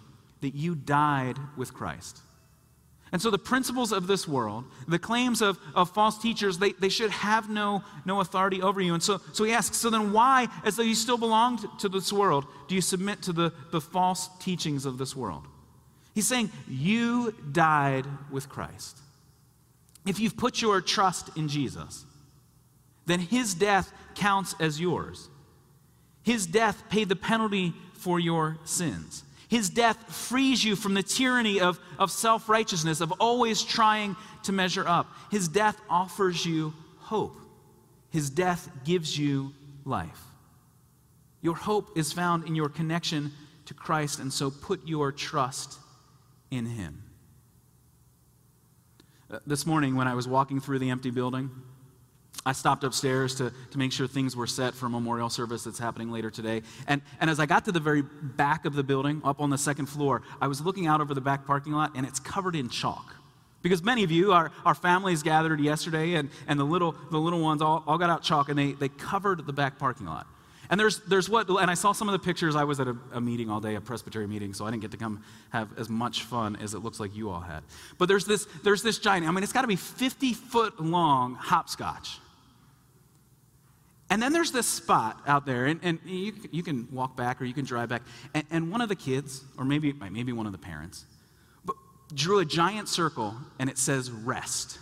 that 0.43 0.55
you 0.55 0.75
died 0.75 1.39
with 1.57 1.73
Christ. 1.73 2.21
And 3.13 3.23
so 3.23 3.31
the 3.31 3.39
principles 3.39 3.93
of 3.93 4.09
this 4.09 4.27
world, 4.27 4.65
the 4.89 4.99
claims 4.99 5.41
of, 5.41 5.57
of 5.77 5.89
false 5.91 6.21
teachers, 6.21 6.59
they, 6.59 6.73
they 6.73 6.89
should 6.89 7.13
have 7.13 7.49
no, 7.49 7.85
no 8.05 8.21
authority 8.21 8.61
over 8.61 8.81
you. 8.81 8.93
And 8.93 9.03
so, 9.03 9.21
so 9.33 9.45
he 9.45 9.53
asks, 9.53 9.77
so 9.77 9.89
then 9.89 10.13
why, 10.13 10.49
as 10.65 10.75
though 10.75 10.83
you 10.83 10.97
still 10.97 11.17
belonged 11.17 11.65
to 11.79 11.89
this 11.89 12.13
world, 12.13 12.45
do 12.67 12.75
you 12.75 12.81
submit 12.81 13.23
to 13.23 13.33
the, 13.33 13.53
the 13.71 13.81
false 13.81 14.29
teachings 14.41 14.85
of 14.85 14.99
this 14.99 15.15
world? 15.15 15.47
He's 16.13 16.27
saying, 16.27 16.51
you 16.67 17.33
died 17.53 18.07
with 18.33 18.49
Christ. 18.49 18.99
If 20.05 20.19
you've 20.19 20.37
put 20.37 20.61
your 20.61 20.81
trust 20.81 21.31
in 21.37 21.47
Jesus, 21.47 22.05
then 23.07 23.21
his 23.21 23.55
death 23.55 23.93
counts 24.17 24.57
as 24.59 24.81
yours. 24.81 25.29
His 26.25 26.47
death 26.47 26.83
paid 26.89 27.09
the 27.09 27.17
penalty 27.17 27.75
for 28.05 28.21
your 28.21 28.59
sins. 28.65 29.25
His 29.49 29.71
death 29.71 29.97
frees 30.15 30.63
you 30.63 30.77
from 30.77 30.93
the 30.93 31.03
tyranny 31.03 31.59
of, 31.59 31.81
of 31.99 32.11
self 32.11 32.51
righteousness, 32.51 33.01
of 33.01 33.13
always 33.19 33.63
trying 33.63 34.15
to 34.43 34.53
measure 34.53 34.87
up. 34.87 35.07
His 35.31 35.49
death 35.49 35.81
offers 35.89 36.45
you 36.45 36.75
hope. 36.99 37.35
His 38.11 38.29
death 38.29 38.69
gives 38.85 39.19
you 39.19 39.53
life. 39.87 40.21
Your 41.41 41.55
hope 41.55 41.97
is 41.97 42.13
found 42.13 42.47
in 42.47 42.55
your 42.55 42.69
connection 42.69 43.33
to 43.65 43.75
Christ, 43.75 44.19
and 44.19 44.31
so 44.31 44.51
put 44.51 44.87
your 44.87 45.11
trust 45.11 45.79
in 46.51 46.67
Him. 46.67 47.03
Uh, 49.31 49.39
this 49.47 49.65
morning, 49.65 49.97
when 49.97 50.07
I 50.07 50.15
was 50.15 50.29
walking 50.29 50.61
through 50.61 50.79
the 50.79 50.91
empty 50.91 51.11
building, 51.11 51.51
I 52.47 52.53
stopped 52.53 52.85
upstairs 52.85 53.35
to, 53.37 53.53
to 53.71 53.79
make 53.79 53.91
sure 53.91 54.07
things 54.07 54.37
were 54.37 54.47
set 54.47 54.75
for 54.75 54.87
a 54.87 54.91
memorial 54.91 55.31
service 55.31 55.65
that's 55.65 55.79
happening 55.79 56.11
later 56.11 56.31
today. 56.31 56.63
And, 56.87 57.01
and 57.21 57.31
as 57.31 57.41
I 57.41 57.47
got 57.47 57.65
to 57.65 57.73
the 57.73 57.81
very 57.81 58.03
back 58.03 58.67
of 58.67 58.75
the 58.75 58.83
building, 58.83 59.23
up 59.25 59.41
on 59.41 59.49
the 59.51 59.59
second 59.59 59.87
floor, 59.87 60.23
I 60.41 60.49
was 60.49 60.61
looking 60.61 60.87
out 60.87 61.01
over 61.01 61.15
the 61.15 61.23
back 61.23 61.47
parking 61.47 61.73
lot, 61.73 61.93
and 61.95 62.07
it's 62.07 62.21
covered 62.21 62.55
in 62.55 62.69
chalk. 62.69 63.15
Because 63.63 63.83
many 63.83 64.05
of 64.05 64.11
you, 64.11 64.33
our, 64.33 64.53
our 64.67 64.75
families 64.75 65.23
gathered 65.23 65.59
yesterday, 65.59 66.15
and, 66.15 66.29
and 66.47 66.61
the, 66.61 66.65
little, 66.65 66.95
the 67.11 67.19
little 67.19 67.41
ones 67.41 67.63
all, 67.63 67.83
all 67.87 67.97
got 67.97 68.11
out 68.11 68.23
chalk, 68.23 68.51
and 68.51 68.59
they, 68.59 68.73
they 68.73 68.91
covered 68.91 69.47
the 69.47 69.55
back 69.55 69.79
parking 69.79 70.05
lot. 70.05 70.27
And 70.69 70.79
there's, 70.79 71.01
there's 71.01 71.31
what, 71.31 71.49
and 71.49 71.71
I 71.71 71.75
saw 71.75 71.93
some 71.93 72.09
of 72.09 72.13
the 72.13 72.19
pictures. 72.19 72.57
I 72.57 72.65
was 72.65 72.79
at 72.81 72.89
a, 72.89 72.97
a, 73.13 73.21
meeting 73.21 73.49
all 73.49 73.61
day, 73.61 73.75
a 73.75 73.81
Presbyterian 73.81 74.31
meeting, 74.31 74.53
so 74.53 74.67
I 74.67 74.71
didn't 74.71 74.83
get 74.83 74.91
to 74.91 74.97
come 74.97 75.23
have 75.51 75.69
as 75.79 75.89
much 75.89 76.25
fun 76.25 76.57
as 76.57 76.75
it 76.75 76.81
looks 76.81 77.01
like 77.01 77.17
you 77.17 77.31
all 77.31 77.41
had. 77.41 77.63
But 77.97 78.09
there's 78.09 78.25
this, 78.27 78.47
there's 78.63 78.83
this 78.83 78.99
giant, 78.99 79.27
I 79.27 79.31
mean, 79.31 79.45
it's 79.45 79.53
got 79.53 79.63
to 79.63 79.69
be 79.69 79.77
50 79.77 80.35
foot 80.35 80.81
long 80.81 81.35
hopscotch. 81.35 82.19
And 84.11 84.23
then 84.23 84.33
there's 84.33 84.53
this 84.53 84.67
spot 84.67 85.21
out 85.27 85.47
there, 85.47 85.65
and, 85.67 85.81
and 85.83 85.99
you, 86.05 86.35
you 86.51 86.63
can 86.63 86.89
walk 86.93 87.17
back 87.17 87.41
or 87.41 87.47
you 87.47 87.55
can 87.55 87.65
drive 87.65 87.89
back. 87.89 88.03
And, 88.35 88.45
and 88.51 88.71
one 88.71 88.81
of 88.81 88.89
the 88.89 88.97
kids, 88.97 89.43
or 89.59 89.65
maybe, 89.65 89.93
maybe 89.93 90.33
one 90.33 90.47
of 90.47 90.53
the 90.53 90.59
parents, 90.59 91.07
drew 92.13 92.39
a 92.39 92.45
giant 92.45 92.89
circle 92.89 93.35
and 93.59 93.71
it 93.71 93.79
says 93.79 94.11
rest. 94.11 94.79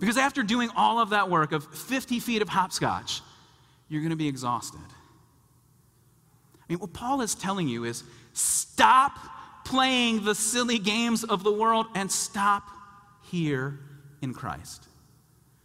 Because 0.00 0.16
after 0.16 0.42
doing 0.42 0.70
all 0.76 0.98
of 0.98 1.10
that 1.10 1.30
work 1.30 1.52
of 1.52 1.64
50 1.64 2.18
feet 2.20 2.42
of 2.42 2.48
hopscotch, 2.48 3.20
you're 3.88 4.00
going 4.00 4.10
to 4.10 4.16
be 4.16 4.28
exhausted. 4.28 4.80
I 6.56 6.64
mean, 6.68 6.78
what 6.78 6.92
Paul 6.92 7.20
is 7.20 7.34
telling 7.34 7.68
you 7.68 7.84
is 7.84 8.02
stop 8.32 9.16
playing 9.64 10.24
the 10.24 10.34
silly 10.34 10.78
games 10.78 11.22
of 11.22 11.44
the 11.44 11.52
world 11.52 11.86
and 11.94 12.10
stop 12.10 12.68
here 13.30 13.78
in 14.22 14.32
Christ. 14.34 14.88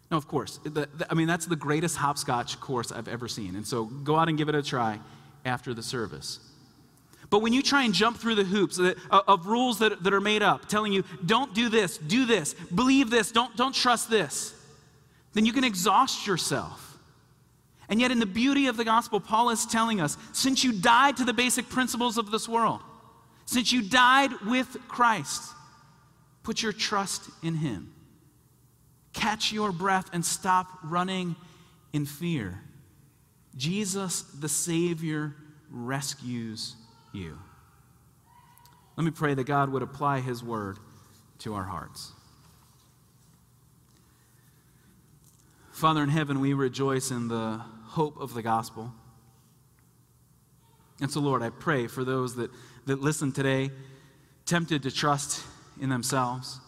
Now, 0.09 0.17
of 0.17 0.27
course, 0.27 0.59
the, 0.63 0.69
the, 0.69 1.07
I 1.09 1.13
mean, 1.13 1.27
that's 1.27 1.45
the 1.45 1.55
greatest 1.55 1.97
hopscotch 1.97 2.59
course 2.59 2.91
I've 2.91 3.07
ever 3.07 3.27
seen. 3.27 3.55
And 3.55 3.67
so 3.67 3.85
go 3.85 4.15
out 4.15 4.29
and 4.29 4.37
give 4.37 4.47
it 4.47 4.55
a 4.55 4.63
try 4.63 4.99
after 5.43 5.73
the 5.73 5.83
service. 5.83 6.39
But 7.29 7.41
when 7.41 7.51
you 7.51 7.61
try 7.61 7.83
and 7.83 7.93
jump 7.93 8.17
through 8.17 8.35
the 8.35 8.45
hoops 8.45 8.77
of, 8.77 8.97
uh, 9.11 9.21
of 9.27 9.47
rules 9.47 9.79
that, 9.79 10.03
that 10.03 10.13
are 10.13 10.21
made 10.21 10.41
up, 10.41 10.69
telling 10.69 10.93
you, 10.93 11.03
don't 11.25 11.53
do 11.53 11.67
this, 11.67 11.97
do 11.97 12.25
this, 12.25 12.53
believe 12.53 13.09
this, 13.09 13.31
don't, 13.31 13.55
don't 13.57 13.75
trust 13.75 14.09
this, 14.09 14.53
then 15.33 15.45
you 15.45 15.51
can 15.51 15.65
exhaust 15.65 16.25
yourself. 16.25 16.97
And 17.89 18.01
yet, 18.01 18.11
in 18.11 18.19
the 18.19 18.25
beauty 18.25 18.67
of 18.67 18.75
the 18.75 18.83
gospel, 18.83 19.19
Paul 19.19 19.49
is 19.49 19.65
telling 19.65 20.01
us 20.01 20.17
since 20.33 20.63
you 20.63 20.73
died 20.73 21.17
to 21.17 21.23
the 21.23 21.33
basic 21.33 21.69
principles 21.69 22.17
of 22.17 22.31
this 22.31 22.47
world, 22.47 22.81
since 23.45 23.71
you 23.71 23.81
died 23.81 24.31
with 24.45 24.77
Christ, 24.87 25.53
put 26.43 26.61
your 26.61 26.73
trust 26.73 27.29
in 27.43 27.55
him. 27.55 27.93
Catch 29.17 29.51
your 29.51 29.71
breath 29.71 30.11
and 30.13 30.23
stop 30.23 30.67
running 30.83 31.35
in 31.91 32.05
fear. 32.05 32.61
Jesus, 33.55 34.21
the 34.21 34.47
Savior, 34.47 35.35
rescues 35.71 36.75
you. 37.11 37.35
Let 38.95 39.03
me 39.05 39.09
pray 39.09 39.33
that 39.33 39.45
God 39.45 39.69
would 39.69 39.81
apply 39.81 40.19
His 40.19 40.43
word 40.43 40.77
to 41.39 41.55
our 41.55 41.63
hearts. 41.63 42.11
Father 45.71 46.03
in 46.03 46.09
heaven, 46.09 46.39
we 46.39 46.53
rejoice 46.53 47.09
in 47.09 47.27
the 47.27 47.59
hope 47.85 48.21
of 48.21 48.35
the 48.35 48.43
gospel. 48.43 48.93
And 51.01 51.11
so, 51.11 51.21
Lord, 51.21 51.41
I 51.41 51.49
pray 51.49 51.87
for 51.87 52.03
those 52.03 52.35
that, 52.35 52.51
that 52.85 53.01
listen 53.01 53.31
today, 53.31 53.71
tempted 54.45 54.83
to 54.83 54.91
trust 54.91 55.43
in 55.81 55.89
themselves 55.89 56.59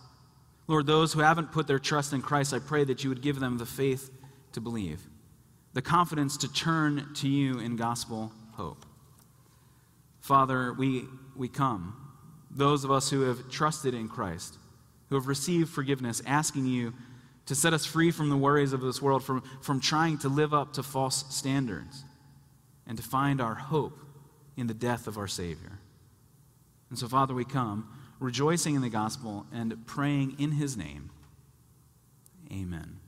Lord, 0.69 0.85
those 0.85 1.13
who 1.13 1.21
haven't 1.21 1.51
put 1.51 1.65
their 1.65 1.79
trust 1.79 2.13
in 2.13 2.21
Christ, 2.21 2.53
I 2.53 2.59
pray 2.59 2.83
that 2.83 3.03
you 3.03 3.09
would 3.09 3.23
give 3.23 3.39
them 3.39 3.57
the 3.57 3.65
faith 3.65 4.11
to 4.51 4.61
believe, 4.61 5.01
the 5.73 5.81
confidence 5.81 6.37
to 6.37 6.53
turn 6.53 7.07
to 7.15 7.27
you 7.27 7.57
in 7.57 7.75
gospel 7.75 8.31
hope. 8.51 8.85
Father, 10.19 10.71
we, 10.73 11.05
we 11.35 11.47
come, 11.47 11.97
those 12.51 12.83
of 12.83 12.91
us 12.91 13.09
who 13.09 13.21
have 13.21 13.49
trusted 13.49 13.95
in 13.95 14.07
Christ, 14.07 14.59
who 15.07 15.15
have 15.15 15.25
received 15.25 15.69
forgiveness, 15.71 16.21
asking 16.27 16.67
you 16.67 16.93
to 17.47 17.55
set 17.55 17.73
us 17.73 17.87
free 17.87 18.11
from 18.11 18.29
the 18.29 18.37
worries 18.37 18.71
of 18.71 18.81
this 18.81 19.01
world, 19.01 19.23
from, 19.23 19.41
from 19.63 19.79
trying 19.79 20.19
to 20.19 20.29
live 20.29 20.53
up 20.53 20.73
to 20.73 20.83
false 20.83 21.25
standards, 21.35 22.03
and 22.85 22.95
to 22.95 23.03
find 23.03 23.41
our 23.41 23.55
hope 23.55 23.97
in 24.55 24.67
the 24.67 24.75
death 24.75 25.07
of 25.07 25.17
our 25.17 25.27
Savior. 25.27 25.79
And 26.91 26.99
so, 26.99 27.07
Father, 27.07 27.33
we 27.33 27.43
come 27.43 27.89
rejoicing 28.19 28.75
in 28.75 28.81
the 28.81 28.89
gospel 28.89 29.45
and 29.51 29.85
praying 29.85 30.35
in 30.39 30.51
his 30.51 30.75
name. 30.75 31.09
Amen. 32.51 32.98